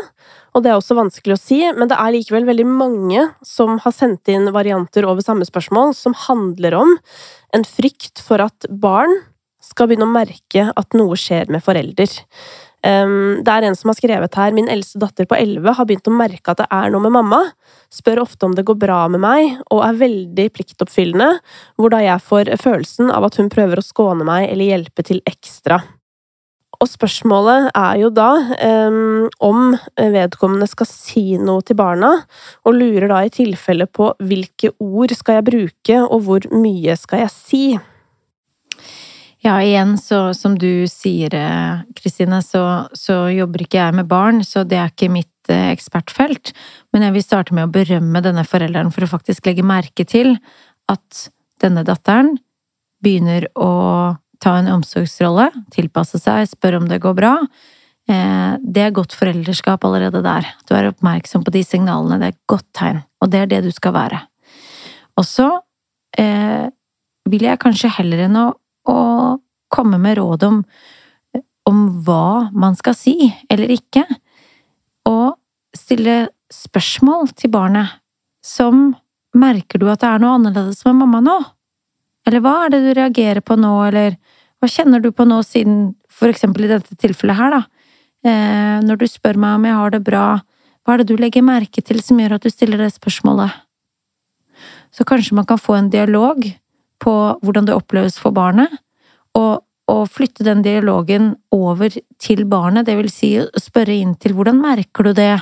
Og 0.56 0.64
det 0.64 0.70
er 0.70 0.78
også 0.78 0.96
vanskelig 0.96 1.36
å 1.36 1.42
si, 1.42 1.58
men 1.76 1.90
det 1.90 1.98
er 2.00 2.14
likevel 2.14 2.48
veldig 2.48 2.66
mange 2.70 3.26
som 3.44 3.76
har 3.84 3.92
sendt 3.92 4.32
inn 4.32 4.48
varianter 4.54 5.04
over 5.04 5.26
samme 5.26 5.44
spørsmål, 5.44 5.92
som 5.98 6.16
handler 6.24 6.78
om 6.78 6.94
en 7.52 7.68
frykt 7.68 8.22
for 8.24 8.40
at 8.46 8.70
barn 8.70 9.12
skal 9.60 9.90
begynne 9.90 10.08
å 10.08 10.14
merke 10.14 10.70
at 10.70 10.96
noe 10.96 11.18
skjer 11.20 11.52
med 11.52 11.64
forelder. 11.66 12.08
Det 12.84 13.48
er 13.48 13.64
en 13.64 13.76
som 13.78 13.88
har 13.88 13.96
skrevet 13.96 14.36
her 14.36 14.52
Min 14.52 14.66
eldste 14.68 15.00
datter 15.00 15.24
på 15.24 15.38
11 15.38 15.72
har 15.78 15.86
begynt 15.88 16.10
å 16.10 16.12
merke 16.12 16.52
at 16.52 16.60
det 16.60 16.66
er 16.68 16.92
noe 16.92 17.00
med 17.06 17.14
mamma. 17.16 17.40
Spør 17.88 18.20
ofte 18.26 18.44
om 18.44 18.52
det 18.52 18.66
går 18.68 18.76
bra 18.82 19.00
med 19.08 19.22
meg, 19.24 19.56
og 19.72 19.80
er 19.86 20.00
veldig 20.02 20.48
pliktoppfyllende, 20.52 21.30
hvor 21.80 21.94
da 21.94 22.02
jeg 22.04 22.24
får 22.28 22.52
følelsen 22.60 23.08
av 23.14 23.24
at 23.30 23.40
hun 23.40 23.48
prøver 23.52 23.80
å 23.80 23.86
skåne 23.86 24.28
meg 24.28 24.50
eller 24.50 24.74
hjelpe 24.74 25.06
til 25.06 25.22
ekstra. 25.24 25.80
Og 26.82 26.90
spørsmålet 26.90 27.70
er 27.78 28.00
jo 28.02 28.10
da 28.12 28.30
um, 28.90 29.28
om 29.40 29.74
vedkommende 29.96 30.68
skal 30.68 30.88
si 30.90 31.24
noe 31.40 31.64
til 31.64 31.78
barna, 31.78 32.12
og 32.66 32.76
lurer 32.76 33.08
da 33.08 33.22
i 33.24 33.32
tilfelle 33.32 33.86
på 33.86 34.10
hvilke 34.20 34.74
ord 34.82 35.14
skal 35.16 35.40
jeg 35.40 35.48
bruke, 35.48 36.00
og 36.04 36.26
hvor 36.26 36.48
mye 36.52 36.98
skal 37.00 37.24
jeg 37.24 37.34
si? 37.34 37.64
Ja, 39.44 39.58
igjen, 39.60 39.98
så 40.00 40.32
som 40.32 40.54
du 40.56 40.86
sier, 40.88 41.34
eh, 41.36 41.82
Kristine, 41.98 42.38
så, 42.40 42.88
så, 42.96 43.26
jobber 43.28 43.66
ikke 43.66 43.76
jeg 43.76 43.96
med 43.98 44.08
barn, 44.08 44.40
så 44.40 44.62
det 44.64 44.78
er 44.80 44.88
ikke 44.88 45.10
mitt 45.12 45.52
eh, 45.52 45.68
ekspertfelt. 45.74 46.54
Men 46.96 47.04
jeg 47.04 47.12
vil 47.12 47.24
starte 47.26 47.56
med 47.56 47.68
å 47.68 47.74
berømme 47.74 48.22
denne 48.24 48.46
forelderen 48.48 48.88
for 48.94 49.04
å 49.04 49.10
faktisk 49.10 49.44
legge 49.50 49.66
merke 49.66 50.06
til 50.08 50.38
at 50.88 51.26
denne 51.60 51.84
datteren 51.84 52.38
begynner 53.04 53.50
å 53.52 54.16
ta 54.40 54.56
en 54.62 54.72
omsorgsrolle, 54.78 55.50
tilpasse 55.76 56.22
seg, 56.24 56.48
spørre 56.48 56.80
om 56.80 56.88
det 56.88 57.02
går 57.04 57.20
bra. 57.20 57.36
Eh, 58.08 58.56
det 58.64 58.86
er 58.86 58.96
godt 58.96 59.12
foreldreskap 59.12 59.84
allerede 59.84 60.24
der. 60.24 60.48
Du 60.64 60.72
er 60.72 60.88
oppmerksom 60.88 61.44
på 61.44 61.52
de 61.52 61.66
signalene. 61.68 62.16
Det 62.16 62.32
er 62.32 62.38
et 62.38 62.44
godt 62.48 62.70
tegn, 62.80 63.04
og 63.20 63.36
det 63.36 63.44
er 63.44 63.52
det 63.52 63.62
du 63.68 63.72
skal 63.76 63.92
være. 64.00 64.24
Og 65.20 65.28
så 65.28 65.52
eh, 66.16 66.64
vil 67.28 67.50
jeg 67.52 67.60
kanskje 67.60 67.92
heller 68.00 68.24
enn 68.24 68.40
å 68.40 68.50
og 68.90 69.40
komme 69.72 69.98
med 69.98 70.18
råd 70.18 70.46
om, 70.48 70.60
om 71.68 71.80
hva 72.06 72.50
man 72.52 72.76
skal 72.78 72.96
si 72.98 73.16
eller 73.50 73.72
ikke, 73.74 74.04
og 75.08 75.36
stille 75.76 76.28
spørsmål 76.52 77.32
til 77.36 77.52
barnet 77.54 77.98
som 78.44 78.92
Merker 79.34 79.80
du 79.82 79.88
at 79.90 79.98
det 79.98 80.06
er 80.06 80.20
noe 80.22 80.36
annerledes 80.38 80.84
med 80.86 81.00
mamma 81.00 81.18
nå? 81.24 81.34
Eller 82.28 82.42
hva 82.44 82.52
er 82.64 82.70
det 82.70 82.82
du 82.84 82.90
reagerer 82.94 83.42
på 83.42 83.56
nå, 83.58 83.72
eller 83.88 84.14
hva 84.62 84.68
kjenner 84.70 85.02
du 85.02 85.10
på 85.10 85.26
nå 85.26 85.40
siden 85.42 85.88
for 86.06 86.30
eksempel 86.30 86.68
i 86.68 86.70
dette 86.70 86.94
tilfellet 86.94 87.36
her, 87.40 87.56
da? 87.56 87.90
Eh, 88.24 88.76
når 88.86 89.00
du 89.00 89.06
spør 89.10 89.36
meg 89.42 89.58
om 89.58 89.66
jeg 89.66 89.78
har 89.80 89.92
det 89.92 90.00
bra, 90.06 90.26
hva 90.84 90.94
er 90.94 91.02
det 91.02 91.10
du 91.10 91.18
legger 91.20 91.44
merke 91.44 91.82
til 91.84 92.00
som 92.04 92.20
gjør 92.20 92.36
at 92.36 92.46
du 92.46 92.52
stiller 92.52 92.80
det 92.80 92.92
spørsmålet? 92.94 93.52
Så 94.94 95.04
kanskje 95.08 95.36
man 95.36 95.48
kan 95.50 95.58
få 95.58 95.74
en 95.76 95.90
dialog 95.90 96.46
på 97.02 97.14
hvordan 97.42 97.68
det 97.68 97.76
oppleves 97.76 98.18
for 98.20 98.34
barnet, 98.34 98.72
og, 99.34 99.64
og 99.90 100.04
flytte 100.12 100.46
den 100.46 100.62
dialogen 100.64 101.34
over 101.52 101.96
til 102.22 102.44
barnet, 102.48 102.86
det 102.86 102.96
vil 103.00 103.10
si 103.12 103.34
spørre 103.60 103.96
inn 103.96 104.14
til 104.20 104.36
hvordan 104.36 104.60
merker 104.62 105.08
du 105.10 105.12
det? 105.16 105.34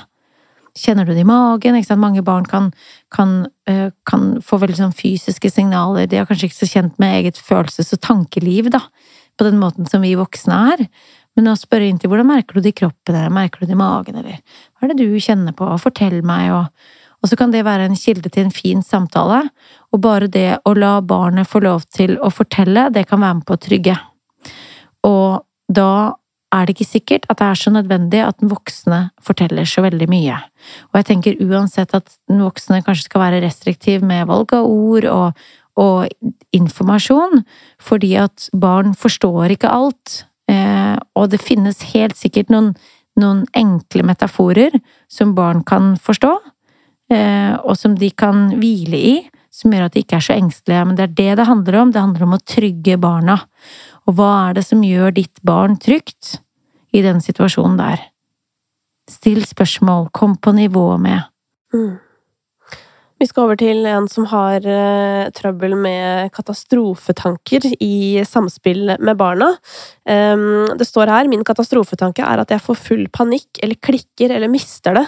Kjenner 0.72 1.04
du 1.04 1.12
det 1.12 1.20
i 1.20 1.28
magen? 1.28 1.76
Mange 2.00 2.22
barn 2.24 2.46
kan, 2.48 2.70
kan, 3.12 3.46
øh, 3.68 3.90
kan 4.08 4.28
få 4.40 4.58
veldig 4.62 4.78
sånn 4.78 4.94
fysiske 4.96 5.50
signaler, 5.52 6.08
de 6.08 6.16
er 6.16 6.28
kanskje 6.28 6.48
ikke 6.48 6.62
så 6.62 6.70
kjent 6.70 7.02
med 7.02 7.18
eget 7.18 7.36
følelses- 7.36 7.92
og 7.92 8.00
tankeliv, 8.00 8.70
da, 8.72 8.80
på 9.36 9.44
den 9.44 9.60
måten 9.60 9.88
som 9.88 10.00
vi 10.04 10.14
voksne 10.16 10.62
er. 10.72 10.86
Men 11.36 11.52
å 11.52 11.56
spørre 11.56 11.88
inn 11.88 12.00
til 12.00 12.12
hvordan 12.12 12.28
merker 12.28 12.56
du 12.56 12.64
det 12.64 12.74
i 12.74 12.80
kroppen, 12.82 13.14
eller 13.14 13.32
merker 13.32 13.60
du 13.60 13.68
det 13.68 13.76
i 13.76 13.80
magen, 13.80 14.18
eller 14.20 14.40
hva 14.40 14.88
er 14.88 14.92
det 14.92 15.04
du 15.04 15.20
kjenner 15.20 15.54
på, 15.56 15.68
fortell 15.80 16.18
meg, 16.24 16.50
og, 16.56 16.90
og 17.20 17.30
så 17.30 17.38
kan 17.40 17.52
det 17.52 17.64
være 17.68 17.88
en 17.88 17.96
kilde 17.96 18.32
til 18.32 18.46
en 18.46 18.54
fin 18.54 18.82
samtale, 18.84 19.46
og 19.92 20.00
bare 20.02 20.30
det 20.32 20.62
å 20.68 20.72
la 20.76 20.96
barnet 21.04 21.48
få 21.48 21.62
lov 21.64 21.84
til 21.92 22.16
å 22.20 22.30
fortelle, 22.32 22.88
det 22.92 23.06
kan 23.10 23.20
være 23.22 23.38
med 23.38 23.46
på 23.48 23.56
å 23.56 23.60
trygge. 23.60 23.96
Og 25.06 25.42
da 25.72 25.92
er 26.52 26.68
det 26.68 26.74
ikke 26.76 26.88
sikkert 26.88 27.26
at 27.32 27.40
det 27.40 27.48
er 27.48 27.60
så 27.60 27.72
nødvendig 27.72 28.20
at 28.24 28.38
den 28.40 28.50
voksne 28.52 29.00
forteller 29.24 29.68
så 29.68 29.84
veldig 29.84 30.08
mye. 30.12 30.38
Og 30.92 31.00
jeg 31.00 31.08
tenker 31.08 31.44
uansett 31.44 31.94
at 31.96 32.12
den 32.28 32.42
voksne 32.44 32.82
kanskje 32.84 33.08
skal 33.08 33.24
være 33.24 33.42
restriktiv 33.44 34.04
med 34.04 34.28
valg 34.28 34.52
av 34.56 34.68
ord 34.68 35.08
og, 35.08 35.44
og 35.80 36.56
informasjon, 36.56 37.44
fordi 37.80 38.14
at 38.20 38.48
barn 38.52 38.92
forstår 38.96 39.56
ikke 39.56 39.72
alt. 39.72 40.22
Eh, 40.52 40.96
og 41.16 41.32
det 41.32 41.40
finnes 41.40 41.80
helt 41.94 42.20
sikkert 42.20 42.52
noen, 42.52 42.74
noen 43.20 43.46
enkle 43.56 44.04
metaforer 44.08 44.76
som 45.12 45.32
barn 45.36 45.64
kan 45.68 45.94
forstå, 46.00 46.36
Eh, 47.12 47.54
og 47.66 47.76
som 47.76 47.96
de 47.98 48.08
kan 48.14 48.52
hvile 48.60 48.98
i, 48.98 49.14
som 49.52 49.74
gjør 49.74 49.86
at 49.86 49.96
de 49.96 50.02
ikke 50.02 50.18
er 50.18 50.24
så 50.24 50.36
engstelige. 50.36 50.84
Men 50.88 50.98
det 50.98 51.04
er 51.04 51.16
det 51.18 51.32
det 51.40 51.48
handler 51.48 51.80
om. 51.80 51.92
Det 51.92 52.02
handler 52.02 52.26
om 52.26 52.36
å 52.36 52.44
trygge 52.54 52.96
barna. 53.00 53.38
Og 54.08 54.16
hva 54.18 54.30
er 54.48 54.56
det 54.58 54.64
som 54.66 54.84
gjør 54.86 55.14
ditt 55.18 55.42
barn 55.46 55.76
trygt 55.80 56.38
i 56.92 57.04
den 57.04 57.20
situasjonen 57.24 57.76
der? 57.80 58.08
Still 59.10 59.44
spørsmål, 59.44 60.08
kom 60.14 60.38
på 60.40 60.54
nivå 60.56 60.86
med. 61.02 61.28
Mm. 61.74 62.00
Vi 63.22 63.28
skal 63.30 63.44
over 63.44 63.58
til 63.60 63.84
en 63.86 64.08
som 64.10 64.24
har 64.32 64.64
uh, 64.66 65.28
trøbbel 65.30 65.76
med 65.78 66.32
katastrofetanker 66.34 67.68
i 67.78 68.24
samspill 68.26 68.96
med 68.98 69.14
barna. 69.20 69.52
Um, 70.02 70.72
det 70.74 70.88
står 70.88 71.12
her 71.12 71.30
min 71.30 71.44
katastrofetanke 71.46 72.24
er 72.26 72.42
at 72.42 72.50
jeg 72.50 72.64
får 72.64 72.80
full 72.88 73.04
panikk 73.14 73.62
eller 73.62 73.78
klikker 73.78 74.34
eller 74.34 74.50
mister 74.50 74.98
det 74.98 75.06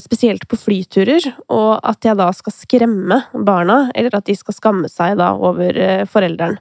spesielt 0.00 0.46
på 0.48 0.56
flyturer, 0.56 1.26
og 1.52 1.80
at 1.84 2.06
jeg 2.06 2.16
da 2.16 2.30
skal 2.32 2.54
skremme 2.56 3.18
barna, 3.46 3.90
eller 3.94 4.16
at 4.16 4.28
de 4.28 4.36
skal 4.38 4.56
skamme 4.56 4.90
seg 4.92 5.18
da 5.20 5.34
over 5.36 5.76
eh, 5.76 6.06
forelderen. 6.08 6.56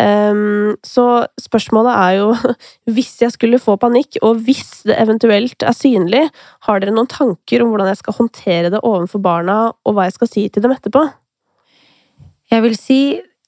Um, 0.00 0.76
så 0.86 1.26
spørsmålet 1.40 1.92
er 1.92 2.12
jo, 2.20 2.54
hvis 2.94 3.16
jeg 3.20 3.34
skulle 3.34 3.60
få 3.60 3.76
panikk, 3.80 4.20
og 4.24 4.42
hvis 4.46 4.84
det 4.88 4.96
eventuelt 5.02 5.66
er 5.66 5.76
synlig, 5.76 6.22
har 6.66 6.80
dere 6.80 6.94
noen 6.94 7.10
tanker 7.10 7.64
om 7.64 7.72
hvordan 7.72 7.90
jeg 7.90 8.00
skal 8.00 8.16
håndtere 8.16 8.72
det 8.72 8.82
overfor 8.82 9.22
barna, 9.24 9.58
og 9.84 9.96
hva 9.96 10.08
jeg 10.08 10.16
skal 10.16 10.30
si 10.30 10.46
til 10.48 10.64
dem 10.64 10.74
etterpå? 10.74 11.04
Jeg 12.50 12.64
vil 12.64 12.78
si 12.78 13.00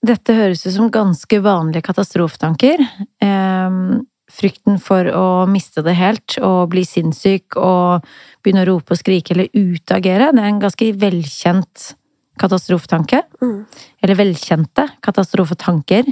dette 0.02 0.34
høres 0.34 0.64
ut 0.66 0.74
som 0.74 0.90
ganske 0.90 1.38
vanlige 1.42 1.86
katastrofetanker. 1.86 2.82
Um, 3.22 4.02
frykten 4.32 4.78
for 4.82 5.08
å 5.12 5.24
miste 5.50 5.84
det 5.84 5.94
helt 5.98 6.36
og 6.40 6.70
bli 6.72 6.84
sinnssyk 6.88 7.58
og 7.60 8.06
begynne 8.42 8.64
å 8.64 8.70
rope 8.72 8.94
og 8.94 9.00
skrike 9.00 9.34
eller 9.34 9.50
utagere, 9.52 10.30
det 10.32 10.42
er 10.42 10.50
en 10.50 10.62
ganske 10.62 10.88
velkjent 11.02 11.92
katastrofetanke. 12.40 13.22
Mm. 13.42 13.58
Eller 14.02 14.18
velkjente 14.18 14.88
katastrofetanker. 15.04 16.08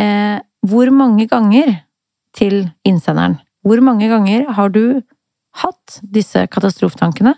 Eh, 0.00 0.38
hvor 0.66 0.90
mange 0.94 1.28
ganger, 1.30 1.80
til 2.34 2.64
innsenderen, 2.82 3.36
hvor 3.62 3.78
mange 3.78 4.08
ganger 4.10 4.48
har 4.56 4.72
du 4.74 5.04
hatt 5.62 6.00
disse 6.02 6.40
katastrofetankene? 6.50 7.36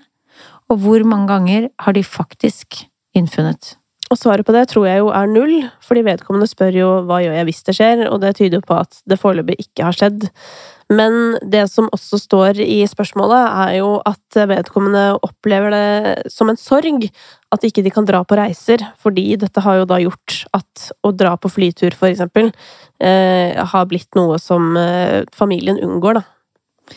Og 0.73 0.80
hvor 0.80 1.04
mange 1.04 1.28
ganger 1.28 1.68
har 1.85 1.92
de 1.92 2.02
faktisk 2.02 2.87
innfunnet? 3.16 3.76
Og 4.07 4.19
svaret 4.21 4.47
på 4.47 4.55
det 4.55 4.69
tror 4.71 4.85
jeg 4.87 5.01
jo 5.03 5.09
er 5.11 5.27
null, 5.27 5.55
fordi 5.83 6.05
vedkommende 6.07 6.47
spør 6.47 6.77
jo 6.79 6.91
hva 7.09 7.19
gjør 7.25 7.41
jeg 7.41 7.47
hvis 7.49 7.65
det 7.67 7.75
skjer, 7.75 8.03
og 8.07 8.21
det 8.23 8.37
tyder 8.39 8.61
jo 8.61 8.67
på 8.69 8.77
at 8.79 9.01
det 9.11 9.19
foreløpig 9.19 9.57
ikke 9.65 9.89
har 9.89 9.97
skjedd. 9.99 10.29
Men 10.95 11.35
det 11.43 11.65
som 11.73 11.89
også 11.91 12.21
står 12.23 12.61
i 12.63 12.79
spørsmålet, 12.87 13.49
er 13.65 13.73
jo 13.81 13.97
at 14.07 14.39
vedkommende 14.53 15.19
opplever 15.27 15.75
det 15.75 16.31
som 16.31 16.53
en 16.53 16.61
sorg 16.61 17.09
at 17.51 17.67
ikke 17.67 17.83
de 17.83 17.91
kan 17.91 18.07
dra 18.07 18.23
på 18.23 18.39
reiser, 18.39 18.85
fordi 19.03 19.33
dette 19.43 19.67
har 19.67 19.81
jo 19.81 19.91
da 19.91 19.99
gjort 20.05 20.39
at 20.55 20.87
å 21.03 21.11
dra 21.11 21.35
på 21.35 21.51
flytur, 21.51 21.99
for 21.99 22.07
eksempel, 22.13 22.53
eh, 23.03 23.59
har 23.59 23.91
blitt 23.91 24.15
noe 24.15 24.39
som 24.39 24.77
eh, 24.79 25.27
familien 25.35 25.83
unngår, 25.83 26.21
da. 26.21 26.97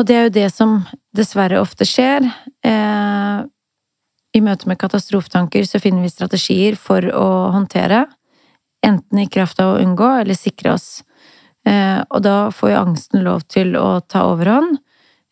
Og 0.00 0.08
det 0.08 0.16
er 0.16 0.28
jo 0.30 0.36
det 0.38 0.50
som 0.54 0.78
dessverre 1.12 1.60
ofte 1.60 1.84
skjer. 1.84 2.24
Eh 2.64 3.48
i 4.36 4.40
møte 4.44 4.68
med 4.70 4.78
katastrofetanker 4.78 5.66
så 5.66 5.80
finner 5.82 6.04
vi 6.04 6.12
strategier 6.12 6.76
for 6.78 7.04
å 7.14 7.28
håndtere, 7.54 8.04
enten 8.86 9.20
i 9.20 9.28
kraft 9.28 9.60
av 9.60 9.74
å 9.74 9.80
unngå 9.82 10.10
eller 10.22 10.38
sikre 10.38 10.74
oss. 10.76 11.02
Eh, 11.68 12.00
og 12.08 12.22
da 12.24 12.36
får 12.54 12.72
jo 12.72 12.78
angsten 12.78 13.24
lov 13.26 13.42
til 13.50 13.74
å 13.76 14.00
ta 14.00 14.22
overhånd, 14.30 14.78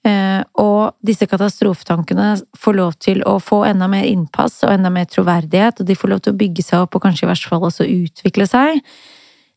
eh, 0.04 0.42
og 0.60 0.98
disse 1.04 1.28
katastrofetankene 1.30 2.34
får 2.58 2.76
lov 2.76 2.98
til 3.00 3.22
å 3.24 3.38
få 3.40 3.62
enda 3.70 3.88
mer 3.88 4.04
innpass 4.04 4.60
og 4.66 4.74
enda 4.74 4.92
mer 4.92 5.08
troverdighet, 5.08 5.80
og 5.80 5.88
de 5.88 5.96
får 5.96 6.12
lov 6.12 6.24
til 6.24 6.34
å 6.34 6.40
bygge 6.42 6.66
seg 6.66 6.84
opp 6.84 6.98
og 6.98 7.06
kanskje 7.06 7.24
i 7.24 7.30
hvert 7.30 7.48
fall 7.48 7.64
også 7.70 7.88
utvikle 7.88 8.48
seg. 8.50 8.82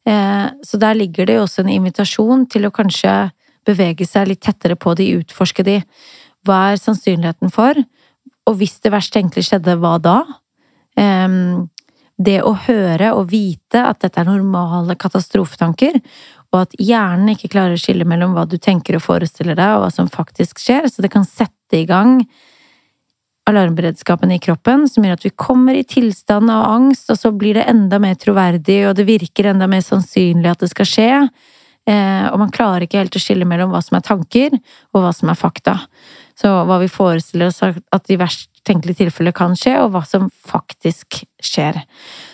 Eh, 0.08 0.48
så 0.64 0.80
der 0.82 0.98
ligger 0.98 1.26
det 1.26 1.36
jo 1.36 1.46
også 1.46 1.66
en 1.66 1.76
invitasjon 1.76 2.48
til 2.50 2.66
å 2.66 2.74
kanskje 2.74 3.32
bevege 3.68 4.08
seg 4.08 4.32
litt 4.32 4.42
tettere 4.42 4.78
på 4.80 4.96
de, 4.98 5.12
utforske 5.20 5.66
de. 5.66 5.82
Hva 6.46 6.72
er 6.72 6.80
sannsynligheten 6.82 7.52
for 7.54 7.78
og 8.50 8.58
hvis 8.60 8.80
det 8.84 8.92
verst 8.94 9.14
tenkelig 9.14 9.48
skjedde, 9.48 9.78
hva 9.82 9.98
da? 10.02 10.18
Um, 11.00 11.70
det 12.22 12.42
å 12.46 12.54
høre 12.68 13.14
og 13.18 13.32
vite 13.32 13.82
at 13.82 14.02
dette 14.04 14.22
er 14.22 14.30
normale 14.30 14.98
katastrofetanker, 15.00 15.98
og 16.52 16.66
at 16.66 16.74
hjernen 16.82 17.34
ikke 17.34 17.52
klarer 17.54 17.78
å 17.78 17.82
skille 17.82 18.06
mellom 18.08 18.36
hva 18.36 18.46
du 18.50 18.58
tenker 18.62 18.98
og 18.98 19.06
forestiller 19.06 19.58
deg, 19.58 19.76
og 19.76 19.86
hva 19.86 19.92
som 19.94 20.10
faktisk 20.12 20.60
skjer, 20.62 20.90
så 20.92 21.04
det 21.04 21.12
kan 21.14 21.26
sette 21.28 21.80
i 21.80 21.88
gang 21.90 22.20
alarmberedskapen 23.50 24.32
i 24.36 24.40
kroppen, 24.40 24.86
som 24.90 25.06
gjør 25.06 25.18
at 25.18 25.26
vi 25.26 25.34
kommer 25.34 25.78
i 25.78 25.86
tilstand 25.88 26.52
av 26.54 26.68
angst, 26.76 27.10
og 27.10 27.18
så 27.18 27.32
blir 27.34 27.58
det 27.58 27.66
enda 27.72 27.98
mer 28.04 28.20
troverdig, 28.20 28.84
og 28.88 28.96
det 29.00 29.08
virker 29.08 29.50
enda 29.52 29.68
mer 29.72 29.82
sannsynlig 29.86 30.52
at 30.52 30.62
det 30.62 30.70
skal 30.72 30.90
skje. 30.90 31.10
Eh, 31.90 32.28
og 32.30 32.38
man 32.38 32.54
klarer 32.54 32.86
ikke 32.86 33.00
helt 33.02 33.18
å 33.18 33.22
skille 33.24 33.48
mellom 33.50 33.74
hva 33.74 33.82
som 33.82 33.98
er 33.98 34.06
tanker, 34.06 34.60
og 34.94 35.02
hva 35.02 35.14
som 35.16 35.32
er 35.34 35.40
fakta. 35.40 35.80
Så 36.42 36.50
hva 36.66 36.80
vi 36.82 36.90
forestiller 36.90 37.52
oss 37.52 37.62
at 37.62 38.10
i 38.10 38.18
verst 38.18 38.50
tenkelige 38.68 39.02
tilfeller 39.02 39.34
kan 39.36 39.56
skje, 39.58 39.74
og 39.82 39.94
hva 39.96 40.02
som 40.06 40.28
faktisk 40.30 41.22
skjer. 41.42 41.80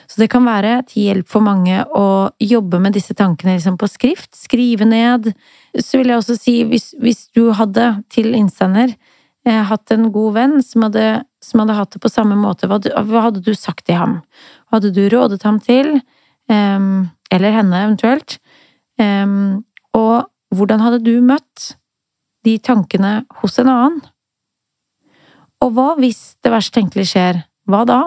Så 0.08 0.20
det 0.22 0.30
kan 0.32 0.46
være 0.48 0.82
til 0.90 1.08
hjelp 1.08 1.30
for 1.32 1.44
mange 1.44 1.82
å 1.96 2.30
jobbe 2.44 2.82
med 2.84 2.98
disse 2.98 3.16
tankene 3.18 3.58
liksom 3.58 3.78
på 3.80 3.90
skrift, 3.92 4.34
skrive 4.36 4.88
ned. 4.88 5.32
Så 5.76 6.00
vil 6.00 6.12
jeg 6.12 6.22
også 6.22 6.38
si, 6.40 6.58
hvis, 6.68 6.92
hvis 7.00 7.28
du 7.36 7.50
hadde 7.56 7.90
til 8.14 8.36
innsender 8.36 8.92
eh, 9.48 9.64
hatt 9.72 9.96
en 9.96 10.10
god 10.16 10.38
venn 10.38 10.58
som 10.66 10.88
hadde, 10.88 11.08
som 11.44 11.64
hadde, 11.64 11.80
hatt 11.80 11.96
det 11.96 12.04
på 12.04 12.12
samme 12.12 12.38
måte, 12.40 12.68
hva, 12.68 12.82
hva, 12.84 13.28
hadde 13.30 13.44
du 13.46 13.54
sagt 13.56 13.86
til 13.88 14.00
ham? 14.00 14.20
Hva 14.68 14.80
hadde 14.80 14.96
du 14.96 15.04
rådet 15.14 15.44
ham 15.48 15.62
til? 15.64 16.00
Um, 16.52 17.10
eller 17.32 17.56
henne, 17.56 17.84
eventuelt. 17.90 18.38
Um, 19.00 19.66
og 19.96 20.30
hvordan 20.56 20.84
hadde 20.84 21.04
du 21.04 21.18
møtt 21.24 21.74
de 22.48 22.56
tankene 22.64 23.20
hos 23.42 23.60
en 23.62 23.72
annen? 23.74 24.02
Og 25.64 25.74
hva 25.74 25.94
hvis 26.00 26.38
det 26.46 26.54
verst 26.54 26.76
tenkelige 26.76 27.12
skjer? 27.12 27.44
Hva 27.68 27.84
da? 27.88 28.02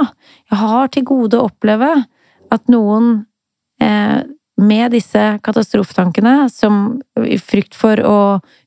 Jeg 0.49 0.61
har 0.63 0.93
til 0.93 1.07
gode 1.09 1.39
å 1.39 1.49
oppleve 1.51 1.91
at 2.51 2.71
noen 2.73 3.11
eh, 3.83 4.23
med 4.61 4.93
disse 4.93 5.21
katastrofetankene, 5.45 6.49
som 6.53 7.01
i 7.17 7.39
frykt 7.41 7.77
for 7.77 8.01
å 8.05 8.19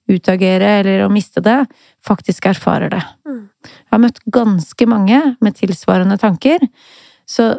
utagere 0.10 0.80
eller 0.80 1.06
å 1.06 1.12
miste 1.14 1.42
det, 1.44 1.60
faktisk 2.04 2.48
erfarer 2.50 2.92
det. 2.96 3.02
Mm. 3.30 3.44
Jeg 3.64 3.94
har 3.94 4.02
møtt 4.02 4.24
ganske 4.26 4.88
mange 4.90 5.20
med 5.44 5.58
tilsvarende 5.60 6.18
tanker. 6.22 6.66
Så, 7.30 7.54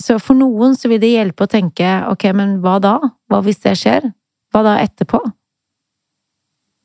så, 0.00 0.18
for 0.22 0.38
noen 0.38 0.76
så 0.78 0.90
vil 0.92 1.02
det 1.02 1.12
hjelpe 1.12 1.46
å 1.46 1.50
tenke 1.50 1.98
ok, 2.12 2.30
men 2.38 2.60
hva 2.64 2.78
da? 2.82 2.96
Hva 3.28 3.42
hvis 3.44 3.60
det 3.66 3.76
skjer? 3.82 4.08
Hva 4.54 4.62
da 4.64 4.78
etterpå? 4.84 5.20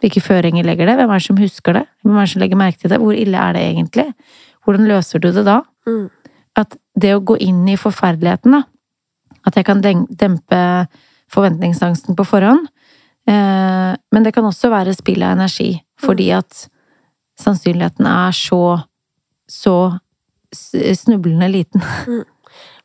Hvilke 0.02 0.24
føringer 0.24 0.66
legger 0.66 0.90
det? 0.90 0.98
Hvem 1.00 1.14
er 1.14 1.22
det 1.22 1.28
som 1.28 1.40
husker 1.40 1.78
det? 1.78 1.86
Hvem 2.02 2.18
er 2.18 2.26
det 2.26 2.34
som 2.34 2.42
legger 2.42 2.60
merke 2.60 2.82
til 2.82 2.92
det? 2.94 3.00
Hvor 3.02 3.14
ille 3.14 3.38
er 3.38 3.56
det 3.58 3.64
egentlig? 3.68 4.08
Hvordan 4.66 4.90
løser 4.90 5.22
du 5.22 5.30
det 5.32 5.46
da? 5.46 5.62
Mm. 5.88 6.10
At 6.58 6.76
det 7.00 7.16
å 7.16 7.24
gå 7.24 7.38
inn 7.42 7.64
i 7.70 7.80
forferdeligheten, 7.80 8.58
da 8.58 8.64
At 9.48 9.56
jeg 9.58 9.66
kan 9.66 9.80
dempe 9.82 10.62
forventningsangsten 11.32 12.16
på 12.16 12.26
forhånd. 12.28 12.68
Eh, 13.26 13.92
men 14.12 14.24
det 14.24 14.34
kan 14.36 14.46
også 14.46 14.70
være 14.70 14.94
spill 14.94 15.24
av 15.24 15.34
energi, 15.34 15.80
fordi 15.98 16.28
mm. 16.30 16.38
at 16.38 16.68
sannsynligheten 17.42 18.06
er 18.06 18.36
så 18.38 18.82
så 19.52 19.98
snublende 20.96 21.48
liten. 21.48 21.84
Mm. 22.08 22.24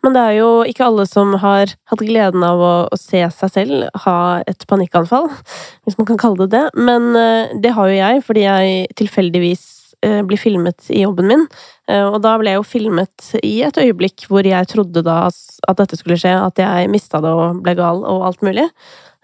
Men 0.07 0.15
det 0.15 0.23
er 0.23 0.35
jo 0.39 0.51
ikke 0.63 0.87
alle 0.87 1.03
som 1.11 1.33
har 1.43 1.73
hatt 1.91 2.03
gleden 2.07 2.45
av 2.47 2.61
å, 2.63 2.75
å, 2.95 2.99
se 3.01 3.25
seg 3.35 3.51
selv 3.51 4.03
ha 4.05 4.19
et 4.47 4.63
panikkanfall, 4.71 5.27
hvis 5.83 5.97
man 5.99 6.07
kan 6.07 6.21
kalle 6.23 6.47
det 6.47 6.53
det. 6.55 6.67
Men 6.79 7.09
uh, 7.19 7.51
det 7.59 7.73
har 7.75 7.91
jo 7.91 7.97
jeg, 7.97 8.23
fordi 8.23 8.45
jeg 8.45 8.85
tilfeldigvis 9.03 9.65
uh, 10.07 10.21
blir 10.29 10.39
filmet 10.39 10.87
i 10.95 11.03
jobben 11.03 11.27
min. 11.33 11.43
Uh, 11.91 12.07
og 12.13 12.21
da 12.23 12.37
ble 12.39 12.55
jeg 12.55 12.61
jo 12.61 12.69
filmet 12.71 13.33
i 13.43 13.57
et 13.67 13.83
øyeblikk 13.83 14.29
hvor 14.31 14.47
jeg 14.47 14.71
trodde 14.71 15.03
da 15.03 15.25
at 15.27 15.83
dette 15.83 15.99
skulle 15.99 16.21
skje, 16.23 16.37
at 16.39 16.63
jeg 16.63 16.93
mista 16.93 17.19
det 17.25 17.35
og 17.35 17.65
ble 17.67 17.75
gal 17.75 18.07
og 18.07 18.29
alt 18.31 18.47
mulig. 18.47 18.69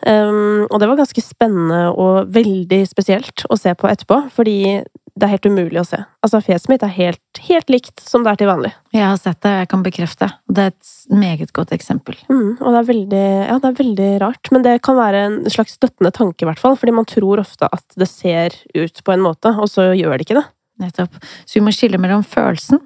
Um, 0.03 0.67
og 0.67 0.81
det 0.83 0.89
var 0.91 0.99
ganske 0.99 1.23
spennende 1.23 1.93
og 1.95 2.35
veldig 2.35 2.83
spesielt 2.91 3.47
å 3.47 3.55
se 3.55 3.71
på 3.79 3.87
etterpå, 3.87 4.25
fordi 4.35 4.81
det 5.13 5.27
er 5.27 5.33
helt 5.35 5.47
umulig 5.47 5.81
å 5.81 5.85
se. 5.85 5.99
Altså, 6.25 6.41
fjeset 6.45 6.71
mitt 6.73 6.85
er 6.87 6.93
helt, 6.95 7.41
helt, 7.45 7.69
likt 7.73 8.01
som 8.01 8.25
det 8.25 8.33
er 8.33 8.39
til 8.41 8.49
vanlig. 8.49 8.71
Jeg 8.95 9.05
har 9.05 9.19
sett 9.21 9.41
det, 9.45 9.51
og 9.51 9.61
jeg 9.61 9.69
kan 9.73 9.83
bekrefte. 9.85 10.29
Det 10.49 10.65
er 10.65 10.73
et 10.73 10.93
meget 11.13 11.53
godt 11.57 11.75
eksempel. 11.77 12.17
Mm, 12.33 12.55
og 12.55 12.69
det 12.69 12.79
er, 12.79 12.87
veldig, 12.89 13.27
ja, 13.51 13.59
det 13.61 13.69
er 13.69 13.77
veldig 13.83 14.09
rart. 14.25 14.53
Men 14.55 14.65
det 14.65 14.79
kan 14.87 14.97
være 14.97 15.25
en 15.27 15.37
slags 15.53 15.77
støttende 15.77 16.15
tanke, 16.17 16.45
i 16.45 16.49
hvert 16.49 16.63
fall. 16.63 16.79
Fordi 16.81 16.97
man 16.97 17.09
tror 17.09 17.43
ofte 17.45 17.69
at 17.69 17.99
det 18.01 18.09
ser 18.09 18.57
ut 18.73 19.03
på 19.05 19.15
en 19.15 19.25
måte, 19.25 19.53
og 19.53 19.69
så 19.69 19.91
gjør 19.93 20.17
det 20.17 20.29
ikke 20.29 20.39
det. 20.41 20.47
Nettopp. 20.83 21.21
Så 21.45 21.59
vi 21.59 21.65
må 21.67 21.75
skille 21.77 22.01
mellom 22.01 22.25
følelsen 22.25 22.81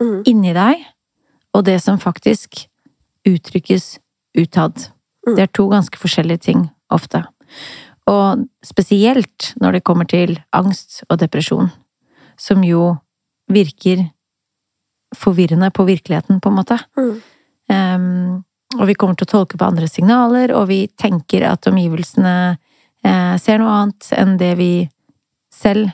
mm. 0.00 0.22
inni 0.30 0.54
deg, 0.56 0.86
og 1.52 1.66
det 1.68 1.76
som 1.84 2.00
faktisk 2.00 2.64
uttrykkes 3.28 3.98
utad. 4.38 4.88
Mm. 5.26 5.34
Det 5.34 5.44
er 5.44 5.52
to 5.52 5.68
ganske 5.68 6.00
forskjellige 6.00 6.46
ting, 6.48 6.64
ofte. 6.94 7.26
Og 8.08 8.46
spesielt 8.64 9.52
når 9.60 9.78
det 9.78 9.84
kommer 9.86 10.08
til 10.08 10.38
angst 10.56 11.02
og 11.08 11.18
depresjon, 11.20 11.70
som 12.38 12.64
jo 12.64 12.94
virker 13.52 14.06
forvirrende 15.16 15.70
på 15.74 15.86
virkeligheten, 15.88 16.40
på 16.40 16.50
en 16.50 16.58
måte. 16.58 16.78
Mm. 16.96 17.14
Um, 17.68 18.44
og 18.76 18.88
vi 18.88 18.96
kommer 19.00 19.16
til 19.16 19.28
å 19.28 19.32
tolke 19.32 19.58
på 19.60 19.64
andre 19.64 19.88
signaler, 19.88 20.52
og 20.52 20.68
vi 20.68 20.82
tenker 21.00 21.46
at 21.48 21.66
omgivelsene 21.70 22.34
eh, 22.52 23.34
ser 23.40 23.62
noe 23.62 23.72
annet 23.72 24.10
enn 24.12 24.34
det 24.40 24.50
vi 24.58 24.72
selv 25.54 25.88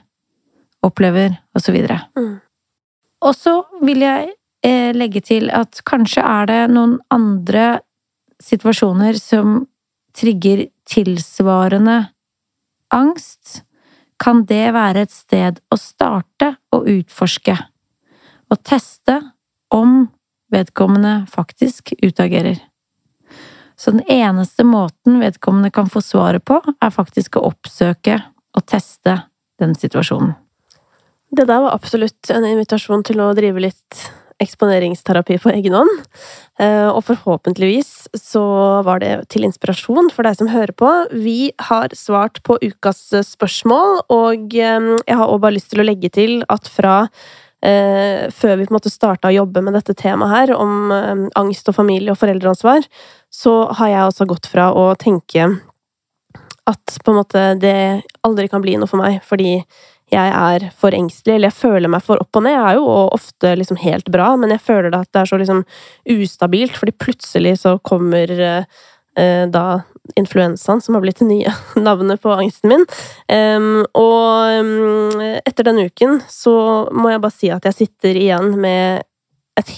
opplever, 0.84 1.36
og 1.54 1.62
så 1.62 1.74
videre. 1.74 2.00
Mm. 2.18 2.32
Og 3.24 3.36
så 3.38 3.54
vil 3.84 4.02
jeg 4.02 4.32
eh, 4.66 4.90
legge 4.96 5.22
til 5.24 5.52
at 5.54 5.84
kanskje 5.86 6.24
er 6.26 6.50
det 6.50 6.60
noen 6.74 6.98
andre 7.14 7.78
situasjoner 8.42 9.22
som 9.22 9.62
trigger 10.18 10.66
tilsvarende 10.88 12.04
angst, 12.94 13.62
kan 14.20 14.44
det 14.48 14.72
være 14.74 15.04
et 15.04 15.12
sted 15.12 15.58
å 15.72 15.78
starte 15.80 16.54
å 16.72 16.82
utforske, 16.86 17.56
og 18.50 18.62
teste 18.62 19.18
om 19.74 20.04
vedkommende 20.54 21.24
faktisk 21.30 21.92
utagerer. 22.02 22.60
Så 23.76 23.90
den 23.90 24.04
eneste 24.06 24.64
måten 24.64 25.18
vedkommende 25.20 25.70
kan 25.74 25.90
få 25.90 26.02
svaret 26.04 26.44
på, 26.46 26.60
er 26.80 26.94
faktisk 26.94 27.36
å 27.36 27.48
oppsøke 27.50 28.20
og 28.54 28.66
teste 28.70 29.18
den 29.58 29.74
situasjonen. 29.74 30.36
Det 31.34 31.48
der 31.48 31.64
var 31.64 31.74
absolutt 31.74 32.30
en 32.30 32.46
invitasjon 32.46 33.02
til 33.02 33.18
å 33.24 33.32
drive 33.34 33.64
litt 33.64 34.04
eksponeringsterapi 34.42 35.38
på 35.42 35.52
egen 35.54 35.76
hånd. 35.76 35.92
Eh, 36.60 36.88
og 36.88 37.04
forhåpentligvis 37.08 38.08
så 38.18 38.44
var 38.86 39.02
det 39.02 39.12
til 39.32 39.46
inspirasjon 39.46 40.10
for 40.14 40.26
deg 40.26 40.38
som 40.38 40.50
hører 40.52 40.74
på. 40.76 40.90
Vi 41.12 41.52
har 41.68 41.94
svart 41.98 42.42
på 42.46 42.58
ukas 42.62 43.06
spørsmål, 43.28 44.04
og 44.12 44.54
eh, 44.58 44.90
jeg 45.06 45.18
har 45.18 45.26
også 45.26 45.42
bare 45.46 45.58
lyst 45.58 45.72
til 45.72 45.84
å 45.84 45.88
legge 45.88 46.10
til 46.14 46.40
at 46.52 46.70
fra 46.70 46.96
eh, 47.64 48.30
før 48.34 48.58
vi 48.58 48.66
på 48.66 48.74
en 48.74 48.78
måte 48.78 48.92
starta 48.92 49.30
å 49.30 49.36
jobbe 49.38 49.64
med 49.64 49.78
dette 49.78 49.96
temaet 49.98 50.34
her, 50.34 50.56
om 50.58 50.92
angst 51.38 51.70
og 51.70 51.78
familie 51.78 52.14
og 52.14 52.20
foreldreansvar, 52.20 52.86
så 53.32 53.60
har 53.80 53.92
jeg 53.92 54.10
også 54.10 54.28
gått 54.30 54.50
fra 54.50 54.70
å 54.74 54.92
tenke 54.98 55.52
at 56.64 56.94
på 57.04 57.12
en 57.12 57.18
måte 57.18 57.40
det 57.60 58.04
aldri 58.24 58.48
kan 58.48 58.62
bli 58.64 58.78
noe 58.80 58.88
for 58.88 59.00
meg, 59.02 59.20
fordi 59.26 59.58
jeg 60.12 60.32
er 60.36 60.68
for 60.76 60.94
engstelig, 60.94 61.38
eller 61.38 61.50
jeg 61.50 61.58
føler 61.58 61.90
meg 61.90 62.04
for 62.04 62.20
opp 62.22 62.36
og 62.36 62.44
ned. 62.44 62.54
Jeg 62.54 62.64
er 62.68 62.78
jo 62.78 62.88
ofte 63.16 63.54
liksom 63.58 63.80
helt 63.80 64.10
bra, 64.12 64.34
men 64.40 64.52
jeg 64.54 64.62
føler 64.62 64.94
at 64.94 65.08
det 65.10 65.22
er 65.22 65.30
så 65.30 65.38
liksom 65.40 65.64
ustabilt, 66.14 66.76
fordi 66.76 66.94
plutselig 67.00 67.56
så 67.62 67.78
kommer 67.82 68.30
eh, 68.44 69.46
da 69.48 69.66
influensaen, 70.20 70.80
som 70.80 70.94
har 70.94 71.02
blitt 71.04 71.18
det 71.18 71.30
nye 71.30 71.54
navnet 71.86 72.22
på 72.22 72.34
angsten 72.34 72.72
min. 72.72 72.84
Um, 73.32 73.86
og 73.96 74.60
um, 74.60 75.24
etter 75.40 75.70
den 75.70 75.80
uken 75.86 76.20
så 76.28 76.54
må 76.92 77.12
jeg 77.12 77.24
bare 77.24 77.38
si 77.38 77.50
at 77.54 77.64
jeg 77.70 77.78
sitter 77.78 78.20
igjen 78.20 78.54
med 78.60 79.04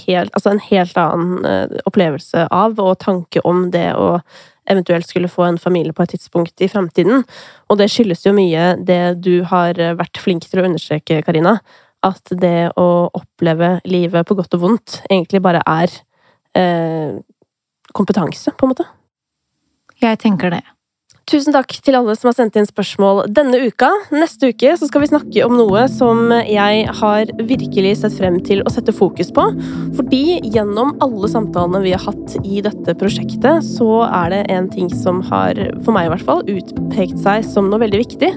helt, 0.06 0.32
altså 0.32 0.54
en 0.54 0.62
helt 0.70 0.98
annen 0.98 1.46
uh, 1.46 1.80
opplevelse 1.86 2.46
av 2.50 2.78
og 2.82 2.96
tanke 3.04 3.42
om 3.46 3.68
det 3.74 3.90
å 3.94 4.16
eventuelt 4.70 5.08
skulle 5.08 5.30
få 5.30 5.46
en 5.46 5.58
familie 5.58 5.94
på 5.96 6.04
et 6.04 6.14
tidspunkt 6.16 6.60
i 6.60 6.68
fremtiden. 6.70 7.24
Og 7.70 7.80
det 7.80 7.90
skyldes 7.92 8.26
jo 8.26 8.34
mye 8.36 8.74
det 8.82 9.18
du 9.24 9.40
har 9.48 9.78
vært 9.98 10.20
flink 10.22 10.46
til 10.46 10.62
å 10.62 10.68
understreke, 10.68 11.22
Karina. 11.26 11.58
At 12.06 12.34
det 12.42 12.72
å 12.78 12.88
oppleve 13.16 13.78
livet 13.88 14.28
på 14.28 14.36
godt 14.38 14.54
og 14.58 14.62
vondt 14.66 15.00
egentlig 15.08 15.42
bare 15.42 15.62
er 15.66 15.92
eh, 16.58 17.18
kompetanse, 17.96 18.52
på 18.52 18.66
en 18.66 18.74
måte. 18.74 18.88
Jeg 20.02 20.20
tenker 20.20 20.52
det. 20.52 20.62
Tusen 21.26 21.50
takk 21.50 21.72
til 21.82 21.96
alle 21.98 22.12
som 22.14 22.28
har 22.28 22.36
sendt 22.36 22.54
inn 22.54 22.68
spørsmål 22.68 23.24
denne 23.34 23.58
uka. 23.66 23.88
Neste 24.14 24.52
uke 24.52 24.76
skal 24.78 25.02
vi 25.02 25.08
snakke 25.10 25.42
om 25.42 25.56
noe 25.58 25.80
som 25.90 26.30
jeg 26.46 26.84
har 27.00 27.32
virkelig 27.48 27.96
sett 27.98 28.14
frem 28.14 28.36
til 28.46 28.62
å 28.62 28.70
sette 28.70 28.94
fokus 28.94 29.32
på. 29.34 29.48
Fordi 29.98 30.36
gjennom 30.54 30.92
alle 31.02 31.30
samtalene 31.32 31.80
vi 31.82 31.96
har 31.96 32.04
hatt 32.04 32.36
i 32.46 32.62
dette 32.62 32.94
prosjektet, 33.00 33.66
så 33.66 34.04
er 34.06 34.36
det 34.36 34.40
en 34.54 34.70
ting 34.70 34.86
som 35.02 35.18
har, 35.26 35.58
for 35.80 35.96
meg 35.96 36.06
i 36.06 36.14
hvert 36.14 36.28
fall, 36.28 36.46
utpekt 36.46 37.18
seg 37.24 37.42
som 37.50 37.72
noe 37.72 37.82
veldig 37.82 38.04
viktig. 38.04 38.30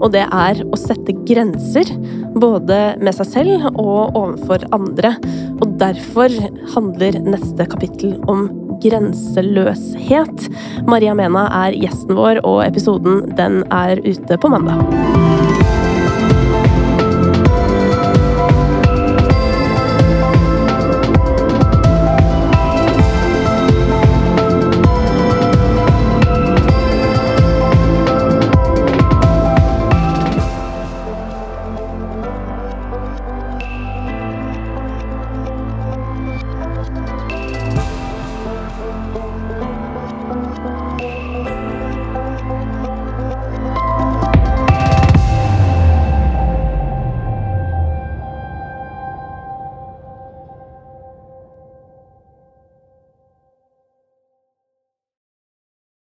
Og 0.00 0.10
det 0.16 0.26
er 0.26 0.64
å 0.66 0.80
sette 0.88 1.14
grenser. 1.30 1.86
Både 2.34 2.96
med 2.98 3.14
seg 3.14 3.30
selv 3.30 3.70
og 3.76 4.10
overfor 4.10 4.66
andre. 4.74 5.14
Og 5.62 5.78
derfor 5.78 6.34
handler 6.74 7.22
neste 7.22 7.70
kapittel 7.70 8.18
om 8.26 8.48
grenseløshet. 8.82 10.48
Maria 10.88 11.14
Mena 11.16 11.46
er 11.64 11.76
gjesten 11.78 12.16
vår, 12.18 12.23
og 12.44 12.66
episoden 12.66 13.36
den 13.36 13.62
er 13.70 14.00
ute 14.04 14.40
på 14.40 14.48
mandag. 14.48 15.33